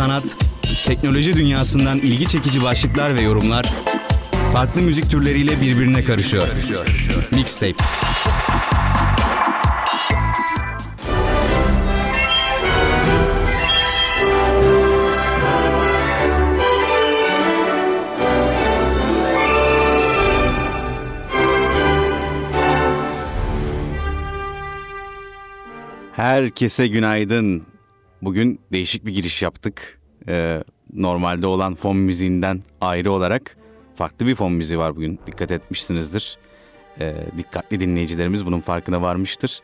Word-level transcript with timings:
sanat, 0.00 0.24
teknoloji 0.86 1.36
dünyasından 1.36 1.98
ilgi 1.98 2.28
çekici 2.28 2.62
başlıklar 2.62 3.16
ve 3.16 3.20
yorumlar 3.20 3.66
farklı 4.52 4.82
müzik 4.82 5.10
türleriyle 5.10 5.60
birbirine 5.60 6.04
karışıyor. 6.04 6.48
Mixtape. 7.32 7.74
Herkese 26.12 26.86
günaydın. 26.86 27.62
Bugün 28.22 28.60
değişik 28.72 29.06
bir 29.06 29.14
giriş 29.14 29.42
yaptık. 29.42 30.00
Ee, 30.28 30.64
normalde 30.92 31.46
olan 31.46 31.74
fon 31.74 31.96
müziğinden 31.96 32.62
ayrı 32.80 33.12
olarak 33.12 33.56
farklı 33.94 34.26
bir 34.26 34.34
fon 34.34 34.52
müziği 34.52 34.78
var 34.78 34.96
bugün. 34.96 35.20
Dikkat 35.26 35.50
etmişsinizdir. 35.50 36.38
Ee, 37.00 37.14
dikkatli 37.36 37.80
dinleyicilerimiz 37.80 38.46
bunun 38.46 38.60
farkına 38.60 39.02
varmıştır. 39.02 39.60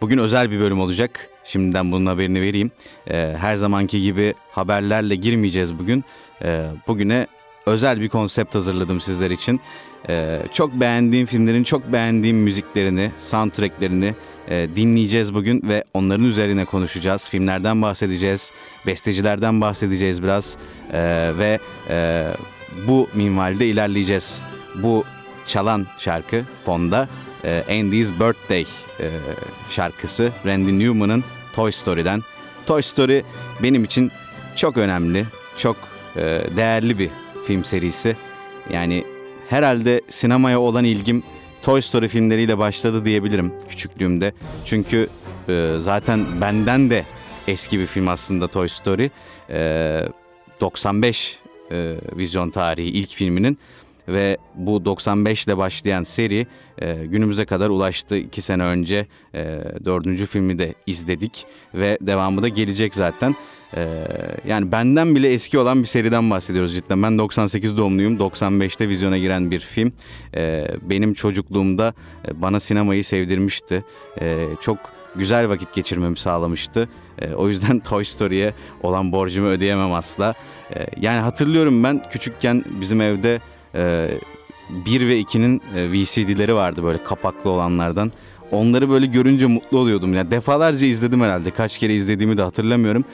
Bugün 0.00 0.18
özel 0.18 0.50
bir 0.50 0.60
bölüm 0.60 0.80
olacak. 0.80 1.30
Şimdiden 1.44 1.92
bunun 1.92 2.06
haberini 2.06 2.40
vereyim. 2.40 2.70
Ee, 3.10 3.34
her 3.38 3.56
zamanki 3.56 4.02
gibi 4.02 4.34
haberlerle 4.50 5.14
girmeyeceğiz 5.14 5.78
bugün. 5.78 6.04
Ee, 6.42 6.66
bugüne 6.86 7.26
özel 7.66 8.00
bir 8.00 8.08
konsept 8.08 8.54
hazırladım 8.54 9.00
sizler 9.00 9.30
için. 9.30 9.60
Ee, 10.08 10.42
çok 10.52 10.72
beğendiğim 10.72 11.26
filmlerin 11.26 11.62
çok 11.62 11.92
beğendiğim 11.92 12.36
müziklerini, 12.36 13.10
soundtracklerini 13.18 14.14
e, 14.48 14.68
dinleyeceğiz 14.76 15.34
bugün 15.34 15.62
ve 15.68 15.84
onların 15.94 16.24
üzerine 16.24 16.64
konuşacağız. 16.64 17.30
Filmlerden 17.30 17.82
bahsedeceğiz, 17.82 18.52
bestecilerden 18.86 19.60
bahsedeceğiz 19.60 20.22
biraz 20.22 20.56
e, 20.92 21.32
ve 21.38 21.58
e, 21.90 22.26
bu 22.86 23.08
minvalde 23.14 23.66
ilerleyeceğiz. 23.66 24.42
Bu 24.74 25.04
çalan 25.46 25.86
şarkı 25.98 26.42
fonda 26.64 27.08
e, 27.44 27.64
Andy's 27.70 28.12
Birthday 28.12 28.64
şarkısı 29.70 30.32
Randy 30.46 30.78
Newman'ın 30.78 31.24
Toy 31.54 31.72
Story'den. 31.72 32.22
Toy 32.66 32.82
Story 32.82 33.22
benim 33.62 33.84
için 33.84 34.10
çok 34.56 34.76
önemli, 34.76 35.24
çok 35.56 35.76
değerli 36.56 36.98
bir 36.98 37.10
film 37.46 37.64
serisi. 37.64 38.16
Yani 38.70 39.04
herhalde 39.48 40.00
sinemaya 40.08 40.60
olan 40.60 40.84
ilgim 40.84 41.22
Toy 41.62 41.82
Story 41.82 42.08
filmleriyle 42.08 42.58
başladı 42.58 43.04
diyebilirim 43.04 43.52
küçüklüğümde. 43.68 44.32
Çünkü 44.64 45.08
e, 45.48 45.76
zaten 45.78 46.20
benden 46.40 46.90
de 46.90 47.04
eski 47.48 47.78
bir 47.78 47.86
film 47.86 48.08
aslında 48.08 48.48
Toy 48.48 48.68
Story. 48.68 49.10
E, 49.50 50.08
95 50.60 51.38
e, 51.72 51.94
vizyon 52.16 52.50
tarihi 52.50 52.88
ilk 52.88 53.10
filminin 53.10 53.58
ve 54.08 54.38
bu 54.54 54.84
95 54.84 55.44
ile 55.44 55.56
başlayan 55.56 56.02
seri 56.02 56.46
e, 56.78 57.06
günümüze 57.06 57.44
kadar 57.44 57.68
ulaştı. 57.68 58.16
İki 58.16 58.42
sene 58.42 58.62
önce 58.62 59.06
e, 59.34 59.60
dördüncü 59.84 60.26
filmi 60.26 60.58
de 60.58 60.74
izledik 60.86 61.46
ve 61.74 61.98
devamı 62.00 62.42
da 62.42 62.48
gelecek 62.48 62.94
zaten. 62.94 63.34
Ee, 63.76 63.86
yani 64.46 64.72
benden 64.72 65.14
bile 65.14 65.32
eski 65.32 65.58
olan 65.58 65.82
bir 65.82 65.86
seriden 65.86 66.30
bahsediyoruz 66.30 66.74
cidden. 66.74 67.02
Ben 67.02 67.18
98 67.18 67.76
doğumluyum. 67.76 68.16
95'te 68.16 68.88
vizyona 68.88 69.18
giren 69.18 69.50
bir 69.50 69.60
film. 69.60 69.92
Ee, 70.34 70.68
benim 70.82 71.14
çocukluğumda 71.14 71.94
e, 72.28 72.42
bana 72.42 72.60
sinemayı 72.60 73.04
sevdirmişti. 73.04 73.84
Ee, 74.20 74.46
çok 74.60 74.78
güzel 75.16 75.48
vakit 75.48 75.74
geçirmemi 75.74 76.18
sağlamıştı. 76.18 76.88
O 77.36 77.48
yüzden 77.48 77.80
Toy 77.88 78.04
Story'ye 78.04 78.54
olan 78.82 79.12
borcumu 79.12 79.48
ödeyemem 79.48 79.92
asla. 79.92 80.34
Yani 81.00 81.20
hatırlıyorum 81.20 81.84
ben 81.84 82.02
küçükken 82.10 82.64
bizim 82.80 83.00
evde 83.00 83.40
e, 83.74 84.08
1 84.70 85.08
ve 85.08 85.20
2'nin 85.20 85.62
e, 85.76 85.92
VCD'leri 85.92 86.54
vardı 86.54 86.84
böyle 86.84 87.04
kapaklı 87.04 87.50
olanlardan. 87.50 88.12
Onları 88.50 88.90
böyle 88.90 89.06
görünce 89.06 89.46
mutlu 89.46 89.78
oluyordum. 89.78 90.14
Yani 90.14 90.30
defalarca 90.30 90.86
izledim 90.86 91.20
herhalde. 91.20 91.50
Kaç 91.50 91.78
kere 91.78 91.94
izlediğimi 91.94 92.38
de 92.38 92.42
hatırlamıyorum 92.42 93.04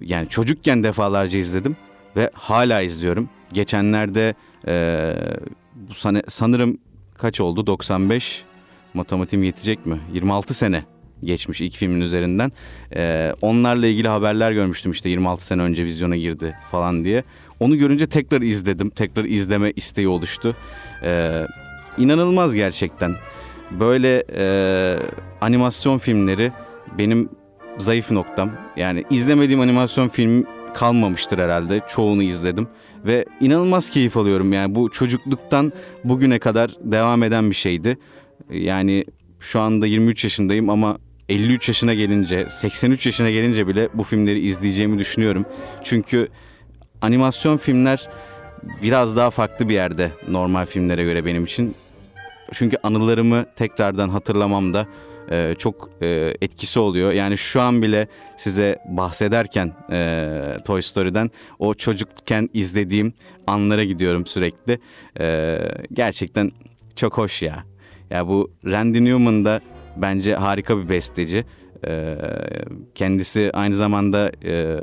yani 0.00 0.28
çocukken 0.28 0.82
defalarca 0.82 1.38
izledim 1.38 1.76
ve 2.16 2.30
hala 2.34 2.80
izliyorum. 2.80 3.28
Geçenlerde 3.52 4.34
e, 4.68 5.14
bu 5.74 5.94
san 5.94 6.22
sanırım 6.28 6.78
kaç 7.14 7.40
oldu 7.40 7.66
95 7.66 8.44
matematiğim 8.94 9.42
yetecek 9.42 9.86
mi? 9.86 9.98
26 10.12 10.54
sene 10.54 10.84
geçmiş 11.24 11.60
ilk 11.60 11.76
filmin 11.76 12.00
üzerinden. 12.00 12.52
E, 12.96 13.32
onlarla 13.40 13.86
ilgili 13.86 14.08
haberler 14.08 14.52
görmüştüm 14.52 14.92
işte 14.92 15.08
26 15.08 15.46
sene 15.46 15.62
önce 15.62 15.84
vizyona 15.84 16.16
girdi 16.16 16.56
falan 16.70 17.04
diye. 17.04 17.24
Onu 17.60 17.76
görünce 17.76 18.06
tekrar 18.06 18.42
izledim. 18.42 18.90
Tekrar 18.90 19.24
izleme 19.24 19.72
isteği 19.76 20.08
oluştu. 20.08 20.56
E, 21.02 21.42
inanılmaz 21.98 22.54
gerçekten. 22.54 23.14
Böyle 23.70 24.24
e, 24.36 24.96
animasyon 25.40 25.98
filmleri 25.98 26.52
benim 26.98 27.28
zayıf 27.78 28.10
noktam. 28.10 28.50
Yani 28.76 29.04
izlemediğim 29.10 29.60
animasyon 29.60 30.08
film 30.08 30.46
kalmamıştır 30.74 31.38
herhalde. 31.38 31.80
Çoğunu 31.88 32.22
izledim 32.22 32.68
ve 33.04 33.24
inanılmaz 33.40 33.90
keyif 33.90 34.16
alıyorum. 34.16 34.52
Yani 34.52 34.74
bu 34.74 34.90
çocukluktan 34.90 35.72
bugüne 36.04 36.38
kadar 36.38 36.70
devam 36.80 37.22
eden 37.22 37.50
bir 37.50 37.54
şeydi. 37.54 37.98
Yani 38.50 39.04
şu 39.40 39.60
anda 39.60 39.86
23 39.86 40.24
yaşındayım 40.24 40.70
ama 40.70 40.98
53 41.28 41.68
yaşına 41.68 41.94
gelince, 41.94 42.46
83 42.50 43.06
yaşına 43.06 43.30
gelince 43.30 43.66
bile 43.66 43.88
bu 43.94 44.02
filmleri 44.02 44.40
izleyeceğimi 44.40 44.98
düşünüyorum. 44.98 45.44
Çünkü 45.82 46.28
animasyon 47.02 47.56
filmler 47.56 48.08
biraz 48.82 49.16
daha 49.16 49.30
farklı 49.30 49.68
bir 49.68 49.74
yerde 49.74 50.12
normal 50.28 50.66
filmlere 50.66 51.04
göre 51.04 51.24
benim 51.24 51.44
için. 51.44 51.74
Çünkü 52.52 52.76
anılarımı 52.82 53.46
tekrardan 53.56 54.08
hatırlamamda 54.08 54.86
e, 55.30 55.54
çok 55.58 55.90
e, 56.02 56.34
etkisi 56.40 56.80
oluyor. 56.80 57.12
Yani 57.12 57.38
şu 57.38 57.60
an 57.60 57.82
bile 57.82 58.08
size 58.36 58.78
bahsederken 58.88 59.72
e, 59.92 60.32
Toy 60.64 60.82
Story'den 60.82 61.30
o 61.58 61.74
çocukken 61.74 62.48
izlediğim 62.54 63.12
anlara 63.46 63.84
gidiyorum 63.84 64.26
sürekli. 64.26 64.78
E, 65.20 65.58
gerçekten 65.92 66.50
çok 66.96 67.18
hoş 67.18 67.42
ya. 67.42 67.64
Ya 68.10 68.28
bu 68.28 68.50
Randy 68.66 69.04
Newman 69.04 69.44
da 69.44 69.60
bence 69.96 70.34
harika 70.34 70.78
bir 70.78 70.88
besteci. 70.88 71.44
E, 71.86 72.16
kendisi 72.94 73.50
aynı 73.54 73.74
zamanda 73.74 74.32
e, 74.44 74.80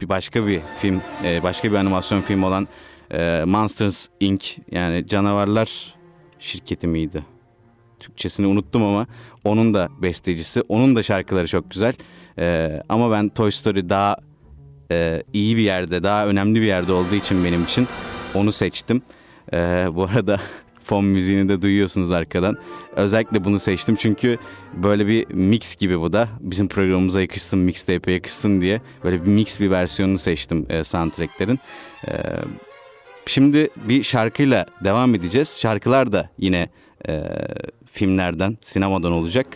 bir 0.00 0.08
başka 0.08 0.46
bir 0.46 0.60
film, 0.78 1.00
e, 1.24 1.42
başka 1.42 1.70
bir 1.72 1.76
animasyon 1.76 2.20
film 2.20 2.42
olan 2.42 2.68
e, 3.10 3.42
Monsters 3.46 4.08
Inc. 4.20 4.58
yani 4.70 5.06
canavarlar 5.06 5.94
şirketi 6.38 6.86
miydi? 6.86 7.31
Türkçesini 8.02 8.46
unuttum 8.46 8.82
ama 8.82 9.06
onun 9.44 9.74
da 9.74 9.88
bestecisi. 10.02 10.62
Onun 10.68 10.96
da 10.96 11.02
şarkıları 11.02 11.46
çok 11.46 11.70
güzel. 11.70 11.94
Ee, 12.38 12.82
ama 12.88 13.10
ben 13.10 13.28
Toy 13.28 13.50
Story 13.50 13.88
daha 13.88 14.16
e, 14.90 15.22
iyi 15.32 15.56
bir 15.56 15.62
yerde, 15.62 16.02
daha 16.02 16.26
önemli 16.26 16.60
bir 16.60 16.66
yerde 16.66 16.92
olduğu 16.92 17.14
için 17.14 17.44
benim 17.44 17.64
için 17.64 17.88
onu 18.34 18.52
seçtim. 18.52 19.02
Ee, 19.52 19.86
bu 19.94 20.04
arada 20.04 20.40
fon 20.84 21.04
müziğini 21.04 21.48
de 21.48 21.62
duyuyorsunuz 21.62 22.10
arkadan. 22.10 22.56
Özellikle 22.96 23.44
bunu 23.44 23.60
seçtim 23.60 23.96
çünkü 23.96 24.38
böyle 24.74 25.06
bir 25.06 25.26
mix 25.34 25.76
gibi 25.76 26.00
bu 26.00 26.12
da. 26.12 26.28
Bizim 26.40 26.68
programımıza 26.68 27.20
yakışsın, 27.20 27.58
mixtape'e 27.58 28.14
yakışsın 28.14 28.60
diye 28.60 28.80
böyle 29.04 29.22
bir 29.22 29.30
mix 29.30 29.60
bir 29.60 29.70
versiyonunu 29.70 30.18
seçtim 30.18 30.66
e, 30.68 30.84
soundtracklerin. 30.84 31.58
E, 32.08 32.12
şimdi 33.26 33.68
bir 33.76 34.02
şarkıyla 34.02 34.66
devam 34.84 35.14
edeceğiz. 35.14 35.58
Şarkılar 35.58 36.12
da 36.12 36.30
yine 36.38 36.68
e, 37.08 37.22
filmlerden, 37.92 38.58
sinemadan 38.60 39.12
olacak. 39.12 39.46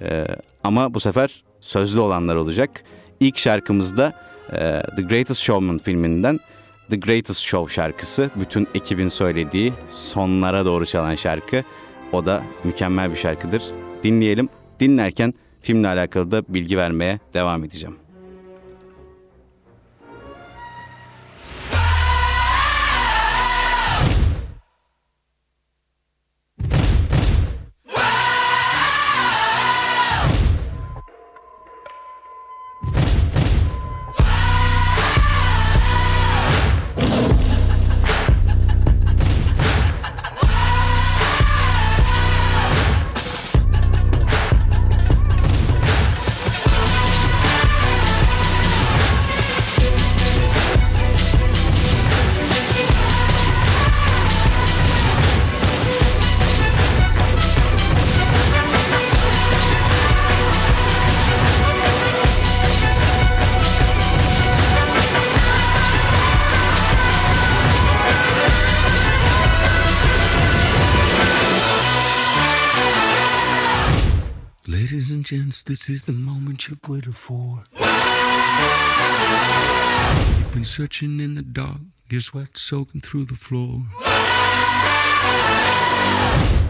E, 0.00 0.26
ama 0.64 0.94
bu 0.94 1.00
sefer 1.00 1.42
sözlü 1.60 2.00
olanlar 2.00 2.36
olacak. 2.36 2.84
İlk 3.20 3.38
şarkımızda 3.38 4.12
e, 4.52 4.82
The 4.96 5.02
Greatest 5.02 5.40
Showman 5.40 5.78
filminden 5.78 6.40
The 6.90 6.96
Greatest 6.96 7.40
Show 7.40 7.74
şarkısı. 7.74 8.30
Bütün 8.36 8.68
ekibin 8.74 9.08
söylediği 9.08 9.72
sonlara 9.90 10.64
doğru 10.64 10.86
çalan 10.86 11.14
şarkı. 11.14 11.64
O 12.12 12.26
da 12.26 12.42
mükemmel 12.64 13.10
bir 13.10 13.16
şarkıdır. 13.16 13.62
Dinleyelim. 14.02 14.48
Dinlerken 14.80 15.34
filmle 15.60 15.88
alakalı 15.88 16.30
da 16.30 16.42
bilgi 16.48 16.78
vermeye 16.78 17.18
devam 17.34 17.64
edeceğim. 17.64 18.07
This 75.48 75.88
is 75.88 76.02
the 76.02 76.12
moment 76.12 76.68
you've 76.68 76.86
waited 76.86 77.16
for. 77.16 77.64
You've 80.38 80.52
been 80.52 80.62
searching 80.62 81.20
in 81.20 81.36
the 81.36 81.42
dark, 81.42 81.80
your 82.10 82.20
sweat 82.20 82.58
soaking 82.58 83.00
through 83.00 83.24
the 83.24 83.34
floor. 83.34 83.84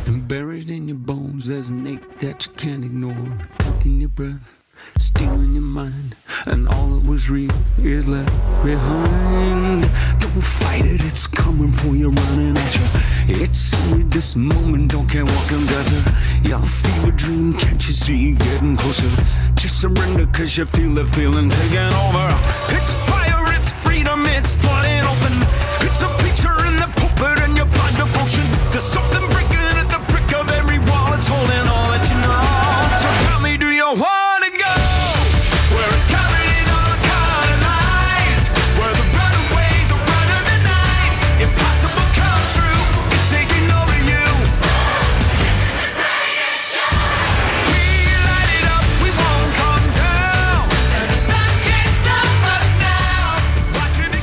And 0.06 0.28
buried 0.28 0.70
in 0.70 0.86
your 0.86 0.96
bones, 0.96 1.46
there's 1.46 1.70
an 1.70 1.88
ache 1.88 2.18
that 2.20 2.46
you 2.46 2.52
can't 2.52 2.84
ignore. 2.84 3.48
Taking 3.58 4.00
your 4.00 4.10
breath, 4.10 4.57
stealing 4.98 5.54
your 5.54 5.62
mind, 5.62 6.16
and 6.46 6.68
all 6.68 6.88
that 6.90 7.08
was 7.08 7.30
real 7.30 7.50
is 7.78 8.06
left 8.06 8.32
behind. 8.64 9.82
Don't 10.20 10.42
fight 10.42 10.84
it, 10.84 11.02
it's 11.04 11.26
coming 11.26 11.72
for 11.72 11.94
you, 11.96 12.10
running 12.10 12.56
at 12.56 12.74
you. 12.76 13.42
It's 13.42 13.74
only 13.82 14.04
this 14.04 14.36
moment, 14.36 14.90
don't 14.90 15.08
care 15.08 15.24
what 15.24 15.48
comes 15.48 15.70
after. 15.70 16.48
Your 16.48 16.62
fever 16.62 17.10
dream, 17.12 17.52
can't 17.54 17.86
you 17.86 17.92
see 17.92 18.30
it 18.30 18.38
getting 18.38 18.76
closer? 18.76 19.08
Just 19.54 19.80
surrender, 19.80 20.26
cause 20.26 20.56
you 20.56 20.66
feel 20.66 20.94
the 20.94 21.04
feeling 21.04 21.50
taking 21.50 21.78
over. 21.78 22.28
It's 22.76 22.94
fire, 23.08 23.44
it's 23.54 23.72
freedom, 23.84 24.24
it's 24.26 24.52
flooding 24.62 25.04
open. 25.04 25.47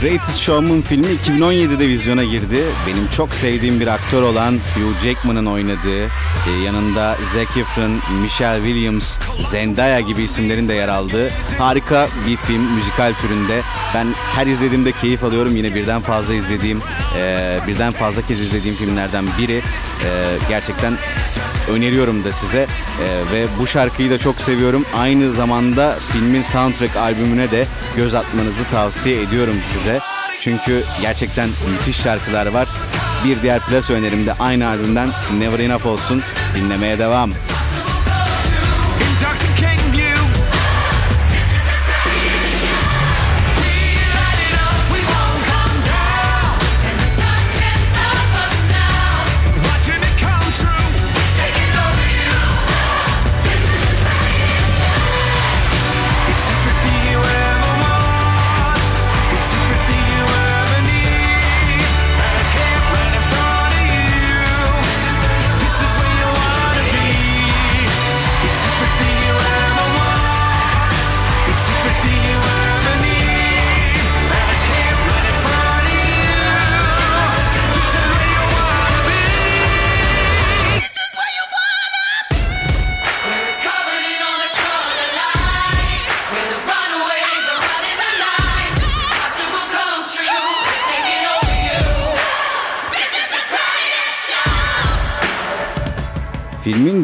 Greatest 0.02 0.40
Showman 0.42 0.82
filmi 0.82 1.08
2017'de 1.08 1.88
vizyona 1.88 2.24
girdi. 2.24 2.64
Benim 2.88 3.08
çok 3.16 3.34
sevdiğim 3.34 3.80
bir 3.80 3.88
aktör 3.88 4.22
olan 4.22 4.52
Hugh 4.54 5.04
Jackman'ın 5.04 5.46
oynadığı, 5.46 6.06
e, 6.06 6.52
yanında 6.66 7.18
Zac 7.34 7.60
Efron, 7.60 7.92
Michelle 8.22 8.66
Williams, 8.66 9.18
Zendaya 9.50 10.00
gibi 10.00 10.24
isimlerin 10.24 10.68
de 10.68 10.74
yer 10.74 10.88
aldığı 10.88 11.30
harika 11.58 12.08
bir 12.28 12.38
film, 12.38 12.74
müzikal 12.76 13.14
türünde. 13.22 13.62
Ben 13.96 14.08
her 14.36 14.48
izlediğimde 14.48 14.92
keyif 14.92 15.24
alıyorum. 15.24 15.56
Yine 15.56 15.76
birden 15.76 16.02
fazla 16.02 16.34
izlediğim, 16.34 16.80
e, 17.20 17.58
birden 17.68 17.92
fazla 17.92 18.22
kez 18.22 18.42
izlediğim 18.42 18.76
filmlerden 18.76 19.26
biri. 19.40 19.58
E, 19.58 19.62
gerçekten 20.50 20.94
öneriyorum 21.72 22.24
da 22.24 22.32
size 22.32 22.68
E, 23.04 23.34
ve 23.34 23.46
bu 23.60 23.68
şarkıyı 23.68 24.12
da 24.12 24.18
çok 24.18 24.42
seviyorum. 24.42 24.86
Aynı 24.98 25.34
zamanda 25.34 25.92
filmin 25.92 26.42
soundtrack 26.44 26.96
albümüne 26.96 27.52
de 27.52 27.66
göz 27.98 28.16
atmanızı 28.16 28.64
tavsiye 28.72 29.22
ediyorum 29.22 29.56
size. 29.74 29.85
Çünkü 30.40 30.84
gerçekten 31.02 31.50
müthiş 31.72 32.02
şarkılar 32.02 32.48
var. 32.48 32.68
Bir 33.26 33.42
diğer 33.42 33.60
plus 33.60 33.90
önerim 33.90 34.26
de 34.26 34.34
aynı 34.34 34.68
albümden 34.68 35.10
Never 35.40 35.60
Enough 35.60 35.86
olsun. 35.86 36.22
Dinlemeye 36.56 37.00
devam. 37.00 37.32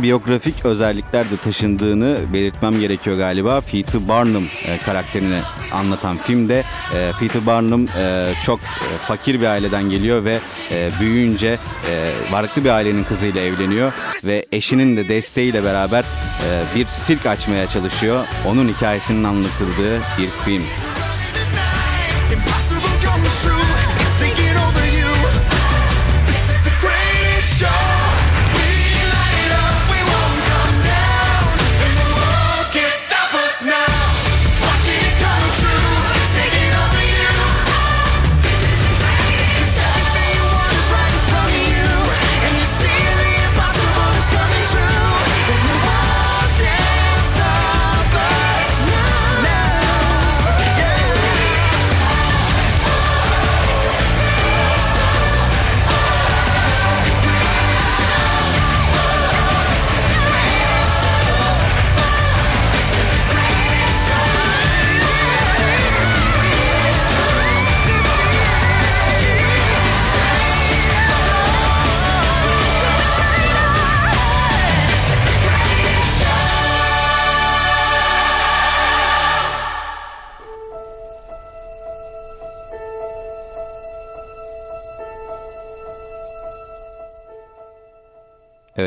Biyografik 0.04 0.66
özellikler 0.66 1.24
de 1.32 1.38
taşındığını 1.44 2.18
belirtmem 2.34 2.80
gerekiyor 2.80 3.18
galiba. 3.18 3.62
Peter 3.62 4.08
Barnum 4.08 4.44
e, 4.68 4.78
karakterini 4.78 5.40
anlatan 5.72 6.18
filmde 6.18 6.64
e, 6.96 7.12
Peter 7.20 7.46
Barnum 7.46 7.88
e, 7.98 8.34
çok 8.46 8.60
e, 8.60 8.98
fakir 9.08 9.42
bir 9.42 9.46
aileden 9.46 9.90
geliyor 9.90 10.26
ve 10.26 10.40
e, 10.72 10.90
büyüyünce 11.00 11.58
e, 11.92 12.12
varlıklı 12.32 12.64
bir 12.64 12.70
ailenin 12.70 13.04
kızıyla 13.04 13.42
evleniyor 13.42 13.92
ve 14.26 14.46
eşinin 14.52 14.98
de 14.98 15.08
desteğiyle 15.08 15.64
beraber 15.64 16.02
e, 16.02 16.50
bir 16.76 16.86
sirk 16.86 17.26
açmaya 17.26 17.68
çalışıyor. 17.68 18.26
Onun 18.48 18.68
hikayesinin 18.68 19.24
anlatıldığı 19.24 19.98
bir 19.98 20.30
film. 20.46 20.64
Impossible 22.34 22.71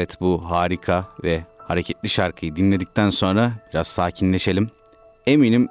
Evet 0.05 0.21
bu 0.21 0.51
harika 0.51 1.05
ve 1.25 1.41
hareketli 1.59 2.09
şarkıyı 2.09 2.57
dinledikten 2.57 3.11
sonra 3.11 3.53
biraz 3.73 3.87
sakinleşelim. 3.87 4.71
Eminim 5.27 5.69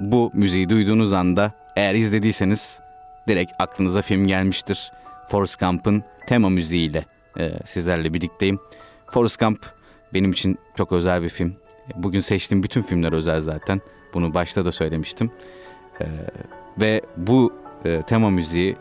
bu 0.00 0.30
müziği 0.34 0.68
duyduğunuz 0.68 1.12
anda 1.12 1.52
eğer 1.76 1.94
izlediyseniz 1.94 2.80
direkt 3.28 3.52
aklınıza 3.58 4.02
film 4.02 4.26
gelmiştir. 4.26 4.92
Forrest 5.28 5.60
Gump'ın 5.60 6.04
tema 6.26 6.48
müziğiyle 6.48 7.04
e, 7.38 7.50
sizlerle 7.64 8.14
birlikteyim. 8.14 8.58
Forrest 9.06 9.40
Gump 9.40 9.66
benim 10.14 10.32
için 10.32 10.58
çok 10.76 10.92
özel 10.92 11.22
bir 11.22 11.28
film. 11.28 11.56
Bugün 11.94 12.20
seçtiğim 12.20 12.62
bütün 12.62 12.80
filmler 12.80 13.12
özel 13.12 13.40
zaten. 13.40 13.80
Bunu 14.14 14.34
başta 14.34 14.64
da 14.64 14.72
söylemiştim. 14.72 15.30
E, 16.00 16.06
ve 16.80 17.00
bu 17.16 17.52
e, 17.84 18.02
tema 18.02 18.30
müziği, 18.30 18.76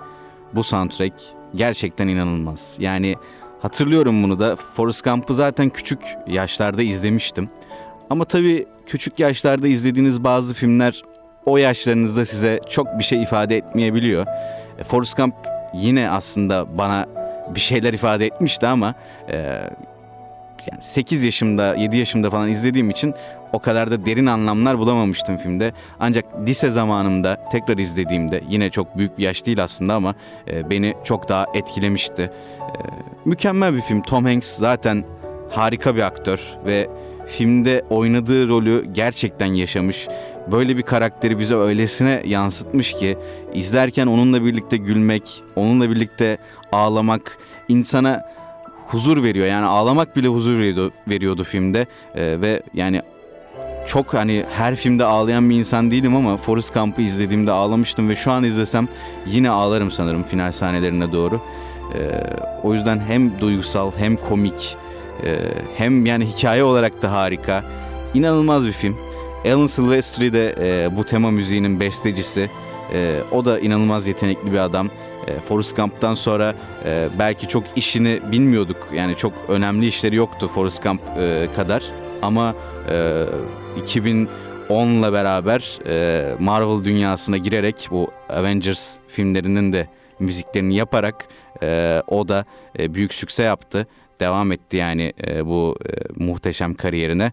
bu 0.53 0.63
soundtrack 0.63 1.13
gerçekten 1.55 2.07
inanılmaz. 2.07 2.77
Yani 2.79 3.15
hatırlıyorum 3.61 4.23
bunu 4.23 4.39
da. 4.39 4.55
Forrest 4.55 5.03
Gump'ı 5.03 5.33
zaten 5.33 5.69
küçük 5.69 5.99
yaşlarda 6.27 6.81
izlemiştim. 6.81 7.49
Ama 8.09 8.25
tabii 8.25 8.65
küçük 8.87 9.19
yaşlarda 9.19 9.67
izlediğiniz 9.67 10.23
bazı 10.23 10.53
filmler 10.53 11.03
o 11.45 11.57
yaşlarınızda 11.57 12.25
size 12.25 12.59
çok 12.69 12.99
bir 12.99 13.03
şey 13.03 13.23
ifade 13.23 13.57
etmeyebiliyor. 13.57 14.25
E, 14.77 14.83
Forrest 14.83 15.17
Gump 15.17 15.35
yine 15.73 16.09
aslında 16.09 16.77
bana 16.77 17.05
bir 17.55 17.59
şeyler 17.59 17.93
ifade 17.93 18.25
etmişti 18.25 18.67
ama 18.67 18.93
e, 19.29 19.37
yani 20.71 20.81
8 20.81 21.23
yaşımda 21.23 21.75
7 21.75 21.97
yaşımda 21.97 22.29
falan 22.29 22.49
izlediğim 22.49 22.89
için 22.89 23.13
o 23.53 23.59
kadar 23.59 23.91
da 23.91 24.05
derin 24.05 24.25
anlamlar 24.25 24.79
bulamamıştım 24.79 25.37
filmde. 25.37 25.73
Ancak 25.99 26.25
lise 26.47 26.71
zamanımda 26.71 27.37
tekrar 27.51 27.77
izlediğimde 27.77 28.43
yine 28.49 28.69
çok 28.69 28.97
büyük 28.97 29.17
bir 29.17 29.23
yaş 29.23 29.45
değil 29.45 29.63
aslında 29.63 29.95
ama 29.95 30.15
e, 30.47 30.69
beni 30.69 30.93
çok 31.03 31.29
daha 31.29 31.45
etkilemişti. 31.53 32.21
E, 32.21 32.31
mükemmel 33.25 33.75
bir 33.75 33.81
film. 33.81 34.01
Tom 34.01 34.25
Hanks 34.25 34.57
zaten 34.57 35.03
harika 35.49 35.95
bir 35.95 36.01
aktör 36.01 36.57
ve 36.65 36.87
filmde 37.27 37.85
oynadığı 37.89 38.47
rolü 38.47 38.85
gerçekten 38.91 39.45
yaşamış. 39.45 40.07
Böyle 40.51 40.77
bir 40.77 40.81
karakteri 40.81 41.39
bize 41.39 41.55
öylesine 41.55 42.21
yansıtmış 42.25 42.93
ki 42.93 43.17
izlerken 43.53 44.07
onunla 44.07 44.45
birlikte 44.45 44.77
gülmek, 44.77 45.43
onunla 45.55 45.89
birlikte 45.89 46.37
ağlamak 46.71 47.37
insana 47.67 48.23
huzur 48.87 49.23
veriyor. 49.23 49.45
Yani 49.45 49.65
ağlamak 49.65 50.15
bile 50.15 50.27
huzur 50.27 50.59
veriyordu, 50.59 50.91
veriyordu 51.07 51.43
filmde 51.43 51.85
Ee, 52.15 52.41
ve 52.41 52.61
yani 52.73 53.01
çok 53.88 54.13
hani 54.13 54.46
her 54.51 54.75
filmde 54.75 55.03
ağlayan 55.03 55.50
bir 55.50 55.56
insan 55.56 55.91
değilim 55.91 56.15
ama 56.15 56.38
Forrest 56.38 56.74
Gump'ı 56.74 57.01
izlediğimde 57.01 57.51
ağlamıştım 57.51 58.10
ve 58.10 58.15
şu 58.15 58.32
an 58.32 58.44
izlesem 58.44 58.88
yine 59.25 59.50
ağlarım 59.50 59.91
sanırım 59.91 60.24
final 60.24 60.51
sahnelerine 60.51 61.12
doğru. 61.12 61.41
Ee, 61.96 62.00
o 62.63 62.74
yüzden 62.74 63.00
hem 63.00 63.39
duygusal 63.39 63.91
hem 63.98 64.17
komik 64.17 64.77
e, 65.24 65.38
hem 65.77 66.06
yani 66.06 66.25
hikaye 66.25 66.63
olarak 66.63 67.01
da 67.01 67.12
harika. 67.12 67.63
İnanılmaz 68.13 68.67
bir 68.67 68.72
film. 68.72 68.98
Alan 69.46 69.67
Silvestri 69.67 70.34
de 70.34 70.56
e, 70.60 70.96
bu 70.96 71.03
tema 71.03 71.32
müziğinin 71.32 71.79
bestecisi. 71.79 72.50
E, 72.94 73.20
o 73.32 73.46
da 73.46 73.60
inanılmaz 73.60 74.08
yetenekli 74.08 74.51
bir 74.51 74.58
adam. 74.58 74.89
E, 75.27 75.39
Forrest 75.39 75.75
Gump'tan 75.75 76.13
sonra 76.13 76.53
e, 76.86 77.08
belki 77.20 77.48
çok 77.48 77.63
işini 77.75 78.20
bilmiyorduk. 78.32 78.77
Yani 78.96 79.15
çok 79.15 79.34
önemli 79.50 79.88
işleri 79.88 80.15
yoktu 80.15 80.48
Forrest 80.48 80.84
Gump 80.84 81.01
e, 81.20 81.48
kadar. 81.56 81.84
Ama 82.22 82.56
e, 82.89 83.25
2010'la 83.77 85.13
beraber 85.13 85.79
e, 85.88 86.36
Marvel 86.39 86.84
dünyasına 86.84 87.38
girerek 87.38 87.88
bu 87.91 88.12
Avengers 88.29 88.98
filmlerinin 89.07 89.74
de 89.74 89.88
müziklerini 90.19 90.75
yaparak 90.75 91.27
e, 91.63 92.01
o 92.07 92.27
da 92.27 92.46
e, 92.79 92.93
büyük 92.93 93.13
sükse 93.13 93.43
yaptı. 93.43 93.88
Devam 94.19 94.51
etti 94.51 94.77
yani 94.77 95.13
bu 95.46 95.77
muhteşem 96.15 96.74
kariyerine. 96.74 97.31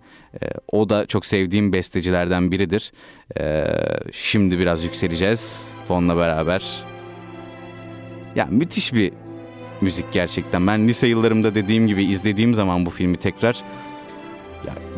O 0.72 0.88
da 0.88 1.06
çok 1.06 1.26
sevdiğim 1.26 1.72
bestecilerden 1.72 2.50
biridir. 2.50 2.92
Şimdi 4.12 4.58
biraz 4.58 4.84
yükseleceğiz 4.84 5.72
fonla 5.88 6.16
beraber. 6.16 6.84
Ya 8.36 8.46
müthiş 8.50 8.94
bir 8.94 9.12
müzik 9.80 10.12
gerçekten. 10.12 10.66
Ben 10.66 10.88
lise 10.88 11.06
yıllarımda 11.06 11.54
dediğim 11.54 11.86
gibi 11.86 12.04
izlediğim 12.04 12.54
zaman 12.54 12.86
bu 12.86 12.90
filmi 12.90 13.16
tekrar 13.16 13.64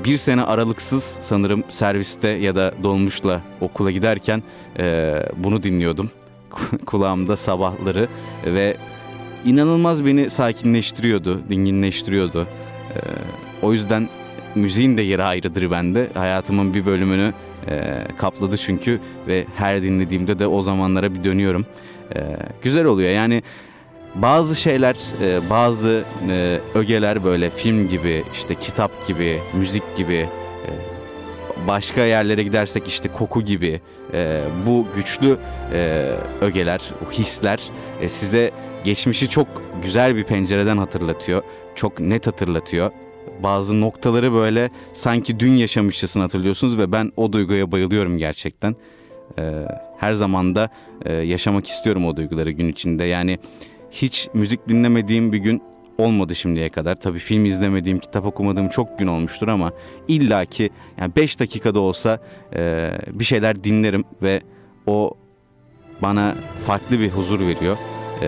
bir 0.05 0.17
sene 0.17 0.43
aralıksız 0.43 1.19
sanırım 1.23 1.65
serviste 1.69 2.29
ya 2.29 2.57
da 2.57 2.75
dolmuşla 2.83 3.43
okula 3.61 3.91
giderken 3.91 4.43
e, 4.79 5.15
bunu 5.37 5.63
dinliyordum. 5.63 6.11
Kulağımda 6.87 7.37
sabahları 7.37 8.09
ve 8.47 8.77
inanılmaz 9.45 10.05
beni 10.07 10.31
sakinleştiriyordu, 10.31 11.43
dinginleştiriyordu. 11.51 12.43
E, 12.95 12.99
o 13.63 13.73
yüzden 13.73 14.09
müziğin 14.55 14.97
de 14.97 15.03
yeri 15.03 15.23
ayrıdır 15.23 15.71
bende. 15.71 16.11
Hayatımın 16.15 16.75
bir 16.75 16.87
bölümünü 16.87 17.33
e, 17.69 18.05
kapladı 18.19 18.57
çünkü 18.57 19.01
ve 19.29 19.45
her 19.57 19.83
dinlediğimde 19.83 20.39
de 20.39 20.47
o 20.47 20.63
zamanlara 20.63 21.15
bir 21.15 21.25
dönüyorum. 21.25 21.67
E, 22.17 22.37
güzel 22.63 22.85
oluyor 22.85 23.11
yani 23.11 23.43
bazı 24.23 24.57
şeyler, 24.57 24.97
e, 25.23 25.51
bazı 25.51 26.05
e, 26.31 26.61
ögeler 26.75 27.25
böyle 27.25 27.51
film 27.51 27.89
gibi, 27.89 28.25
işte 28.33 28.55
kitap 28.55 29.07
gibi, 29.07 29.39
müzik 29.55 29.97
gibi, 29.97 30.15
e, 30.15 30.71
başka 31.67 32.01
yerlere 32.01 32.43
gidersek 32.43 32.89
işte 32.89 33.09
koku 33.09 33.43
gibi 33.43 33.81
e, 34.13 34.43
bu 34.67 34.87
güçlü 34.95 35.39
e, 35.73 36.11
ögeler, 36.41 36.81
hisler 37.13 37.61
size 38.07 38.51
geçmişi 38.85 39.29
çok 39.29 39.47
güzel 39.83 40.17
bir 40.17 40.25
pencereden 40.25 40.77
hatırlatıyor. 40.77 41.43
Çok 41.75 42.01
net 42.01 42.27
hatırlatıyor. 42.27 42.91
Bazı 43.43 43.81
noktaları 43.81 44.33
böyle 44.33 44.71
sanki 44.93 45.41
dün 45.41 45.53
yaşamışçasına 45.53 46.23
hatırlıyorsunuz 46.23 46.79
ve 46.79 46.93
ben 46.93 47.13
o 47.17 47.33
duyguya 47.33 47.73
bayılıyorum 47.73 48.19
gerçekten. 48.19 48.77
Her 49.99 50.13
zaman 50.13 50.55
da 50.55 50.71
yaşamak 51.23 51.67
istiyorum 51.67 52.07
o 52.07 52.17
duyguları 52.17 52.51
gün 52.51 52.69
içinde. 52.69 53.05
Yani 53.05 53.39
hiç 54.03 54.29
müzik 54.35 54.69
dinlemediğim 54.69 55.33
bir 55.33 55.39
gün 55.39 55.63
olmadı 55.99 56.35
şimdiye 56.35 56.69
kadar. 56.69 57.01
Tabii 57.01 57.19
film 57.19 57.45
izlemediğim, 57.45 57.99
kitap 57.99 58.27
okumadığım 58.27 58.69
çok 58.69 58.99
gün 58.99 59.07
olmuştur 59.07 59.49
ama 59.49 59.73
illaki 60.09 60.71
yani 61.01 61.17
5 61.17 61.41
dakikada 61.41 61.81
olsa 61.81 62.19
e, 62.55 62.91
bir 63.15 63.25
şeyler 63.25 63.65
dinlerim 63.65 64.05
ve 64.23 64.41
o 64.87 65.11
bana 66.03 66.35
farklı 66.67 67.01
bir 67.01 67.11
huzur 67.11 67.41
veriyor. 67.41 67.77
E, 68.23 68.27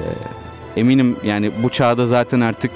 eminim 0.81 1.17
yani 1.25 1.51
bu 1.63 1.69
çağda 1.69 2.07
zaten 2.07 2.41
artık 2.41 2.71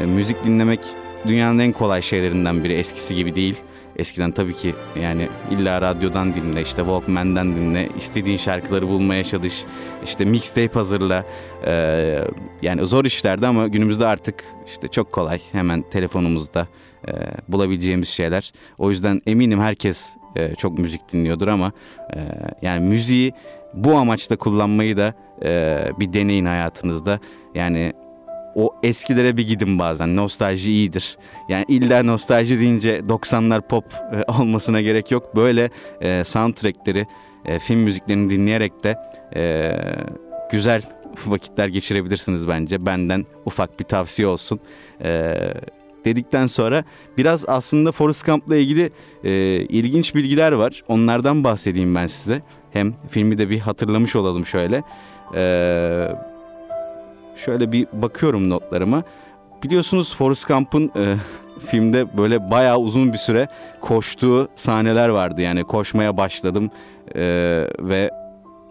e, 0.00 0.06
müzik 0.06 0.44
dinlemek 0.44 0.80
dünyanın 1.26 1.58
en 1.58 1.72
kolay 1.72 2.02
şeylerinden 2.02 2.64
biri. 2.64 2.72
Eskisi 2.72 3.14
gibi 3.14 3.34
değil. 3.34 3.56
Eskiden 3.96 4.30
tabii 4.30 4.54
ki 4.54 4.74
yani 5.02 5.28
illa 5.50 5.80
radyodan 5.80 6.34
dinle, 6.34 6.62
işte 6.62 6.76
Walkman'den 6.76 7.56
dinle, 7.56 7.88
istediğin 7.96 8.36
şarkıları 8.36 8.88
bulmaya 8.88 9.24
çalış, 9.24 9.64
işte 10.04 10.24
mixtape 10.24 10.74
hazırla. 10.74 11.24
Ee, 11.66 12.24
yani 12.62 12.86
zor 12.86 13.04
işlerdi 13.04 13.46
ama 13.46 13.68
günümüzde 13.68 14.06
artık 14.06 14.44
işte 14.66 14.88
çok 14.88 15.12
kolay 15.12 15.38
hemen 15.52 15.82
telefonumuzda 15.82 16.68
e, 17.08 17.12
bulabileceğimiz 17.48 18.08
şeyler. 18.08 18.52
O 18.78 18.90
yüzden 18.90 19.22
eminim 19.26 19.60
herkes 19.60 20.16
e, 20.36 20.54
çok 20.54 20.78
müzik 20.78 21.12
dinliyordur 21.12 21.48
ama 21.48 21.72
e, 22.14 22.18
yani 22.62 22.88
müziği 22.88 23.32
bu 23.74 23.94
amaçla 23.96 24.36
kullanmayı 24.36 24.96
da 24.96 25.14
e, 25.44 25.82
bir 26.00 26.12
deneyin 26.12 26.44
hayatınızda. 26.44 27.20
Yani 27.54 27.92
o 28.54 28.74
eskilere 28.82 29.36
bir 29.36 29.48
gidin 29.48 29.78
bazen. 29.78 30.16
Nostalji 30.16 30.70
iyidir. 30.70 31.18
Yani 31.48 31.64
illa 31.68 32.02
nostalji 32.02 32.60
deyince 32.60 32.98
90'lar 32.98 33.68
pop 33.68 33.84
e, 34.12 34.32
olmasına 34.40 34.80
gerek 34.80 35.10
yok. 35.10 35.36
Böyle 35.36 35.70
e, 36.00 36.24
soundtrackleri, 36.24 37.06
e, 37.44 37.58
film 37.58 37.80
müziklerini 37.80 38.30
dinleyerek 38.30 38.84
de 38.84 38.96
e, 39.36 39.72
güzel 40.52 40.82
vakitler 41.26 41.68
geçirebilirsiniz 41.68 42.48
bence. 42.48 42.86
Benden 42.86 43.24
ufak 43.46 43.80
bir 43.80 43.84
tavsiye 43.84 44.28
olsun. 44.28 44.60
E, 45.04 45.34
dedikten 46.04 46.46
sonra 46.46 46.84
biraz 47.18 47.48
aslında 47.48 47.92
Forrest 47.92 48.26
Gump'la 48.26 48.56
ilgili 48.56 48.90
e, 49.24 49.30
ilginç 49.68 50.14
bilgiler 50.14 50.52
var. 50.52 50.82
Onlardan 50.88 51.44
bahsedeyim 51.44 51.94
ben 51.94 52.06
size. 52.06 52.42
Hem 52.72 52.94
filmi 53.10 53.38
de 53.38 53.50
bir 53.50 53.58
hatırlamış 53.58 54.16
olalım 54.16 54.46
şöyle. 54.46 54.82
Eee 55.34 56.33
şöyle 57.36 57.72
bir 57.72 57.86
bakıyorum 57.92 58.50
notlarıma. 58.50 59.02
Biliyorsunuz 59.62 60.16
Forrest 60.16 60.48
Gump'ın 60.48 60.90
e, 60.96 61.16
filmde 61.66 62.16
böyle 62.18 62.50
bayağı 62.50 62.78
uzun 62.78 63.12
bir 63.12 63.18
süre 63.18 63.48
koştuğu 63.80 64.48
sahneler 64.54 65.08
vardı. 65.08 65.40
Yani 65.40 65.64
koşmaya 65.64 66.16
başladım 66.16 66.70
e, 67.14 67.22
ve 67.80 68.10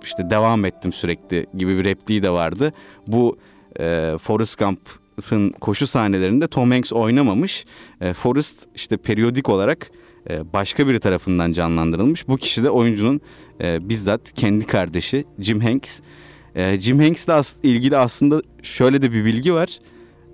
işte 0.03 0.29
devam 0.29 0.65
ettim 0.65 0.93
sürekli 0.93 1.46
gibi 1.58 1.77
bir 1.77 1.84
repliği 1.84 2.24
de 2.24 2.29
vardı. 2.29 2.74
Bu 3.08 3.38
e, 3.79 4.15
Forrest 4.22 4.60
Gump'ın 4.60 5.50
koşu 5.50 5.88
sahnelerinde 5.88 6.48
Tom 6.48 6.72
Hanks 6.72 6.93
oynamamış. 6.93 7.65
E, 8.01 8.13
Forrest 8.13 8.67
işte 8.75 8.98
periyodik 8.98 9.50
olarak 9.50 9.91
e, 10.29 10.53
başka 10.53 10.88
biri 10.88 11.00
tarafından 11.00 11.51
canlandırılmış. 11.51 12.27
Bu 12.27 12.38
kişi 12.38 12.63
de 12.63 12.70
oyuncunun 12.70 13.22
e, 13.62 13.89
bizzat 13.89 14.34
kendi 14.34 14.65
kardeşi 14.65 15.25
Jim 15.39 15.60
Hanks. 15.60 16.01
E, 16.55 16.79
Jim 16.79 17.00
Hanks'le 17.00 17.29
as- 17.29 17.55
ilgili 17.63 17.98
aslında 17.98 18.41
şöyle 18.63 19.01
de 19.01 19.12
bir 19.12 19.25
bilgi 19.25 19.53
var. 19.53 19.79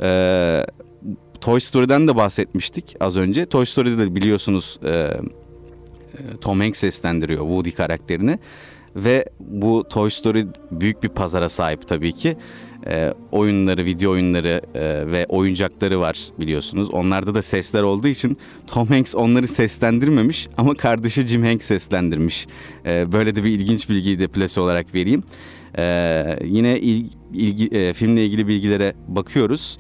E, 0.02 0.66
Toy 1.42 1.60
Story'den 1.60 2.08
de 2.08 2.16
bahsetmiştik 2.16 2.96
az 3.00 3.18
önce. 3.18 3.46
Toy 3.46 3.66
Story'de 3.66 3.98
de 3.98 4.16
biliyorsunuz 4.16 4.80
e, 4.84 4.90
e, 4.90 5.18
Tom 6.42 6.60
Hanks 6.60 6.80
seslendiriyor 6.80 7.40
Woody 7.42 7.72
karakterini. 7.72 8.40
Ve 8.96 9.26
bu 9.40 9.84
Toy 9.90 10.10
Story 10.10 10.46
büyük 10.72 11.04
bir 11.04 11.10
pazara 11.10 11.50
sahip 11.50 11.88
tabii 11.88 12.12
ki. 12.12 12.38
E, 12.88 13.14
oyunları, 13.32 13.86
video 13.86 14.12
oyunları 14.12 14.62
e, 14.76 15.12
ve 15.12 15.26
oyuncakları 15.30 16.00
var 16.00 16.20
biliyorsunuz. 16.40 16.90
Onlarda 16.90 17.36
da 17.36 17.42
sesler 17.42 17.82
olduğu 17.82 18.08
için 18.08 18.38
Tom 18.68 18.88
Hanks 18.88 19.16
onları 19.16 19.48
seslendirmemiş 19.48 20.48
ama 20.58 20.76
kardeşi 20.76 21.28
Jim 21.28 21.44
Hanks 21.46 21.68
seslendirmiş. 21.68 22.48
E, 22.86 23.12
böyle 23.12 23.36
de 23.36 23.44
bir 23.44 23.50
ilginç 23.50 23.90
bilgiyi 23.90 24.20
de 24.20 24.28
plase 24.28 24.62
olarak 24.62 24.94
vereyim. 24.94 25.24
Ee, 25.78 26.40
yine 26.44 26.80
il, 26.80 27.06
ilgi, 27.34 27.68
e, 27.68 27.94
filmle 27.94 28.26
ilgili 28.26 28.48
bilgilere 28.48 28.94
bakıyoruz. 29.08 29.78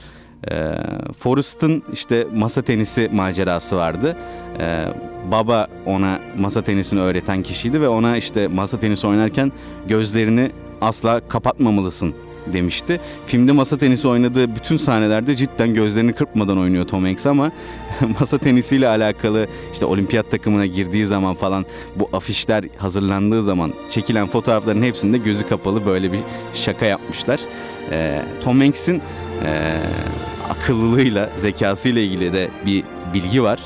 Ee, 0.51 0.75
Forrest'ın 1.17 1.83
işte 1.93 2.27
masa 2.33 2.61
tenisi 2.61 3.09
macerası 3.13 3.75
vardı. 3.75 4.17
Ee, 4.59 4.85
baba 5.31 5.67
ona 5.85 6.19
masa 6.39 6.61
tenisini 6.61 6.99
öğreten 6.99 7.43
kişiydi 7.43 7.81
ve 7.81 7.89
ona 7.89 8.17
işte 8.17 8.47
masa 8.47 8.79
tenisi 8.79 9.07
oynarken 9.07 9.51
gözlerini 9.87 10.51
asla 10.81 11.27
kapatmamalısın 11.27 12.15
demişti. 12.53 12.99
Filmde 13.25 13.51
masa 13.51 13.77
tenisi 13.77 14.07
oynadığı 14.07 14.55
bütün 14.55 14.77
sahnelerde 14.77 15.35
cidden 15.35 15.73
gözlerini 15.73 16.13
kırpmadan 16.13 16.57
oynuyor 16.57 16.87
Tom 16.87 17.05
Hanks 17.05 17.25
ama 17.25 17.51
masa 18.19 18.37
tenisiyle 18.37 18.87
alakalı 18.87 19.47
işte 19.73 19.85
olimpiyat 19.85 20.31
takımına 20.31 20.65
girdiği 20.65 21.05
zaman 21.05 21.35
falan 21.35 21.65
bu 21.95 22.09
afişler 22.13 22.63
hazırlandığı 22.77 23.43
zaman 23.43 23.73
çekilen 23.89 24.27
fotoğrafların 24.27 24.83
hepsinde 24.83 25.17
gözü 25.17 25.47
kapalı 25.47 25.85
böyle 25.85 26.11
bir 26.11 26.19
şaka 26.53 26.85
yapmışlar. 26.85 27.39
Ee, 27.91 28.21
Tom 28.43 28.59
Hanks'in 28.59 29.01
e, 29.45 29.73
akıllılığıyla, 30.49 31.29
zekasıyla 31.35 32.01
ilgili 32.01 32.33
de 32.33 32.49
bir 32.65 32.83
bilgi 33.13 33.43
var. 33.43 33.59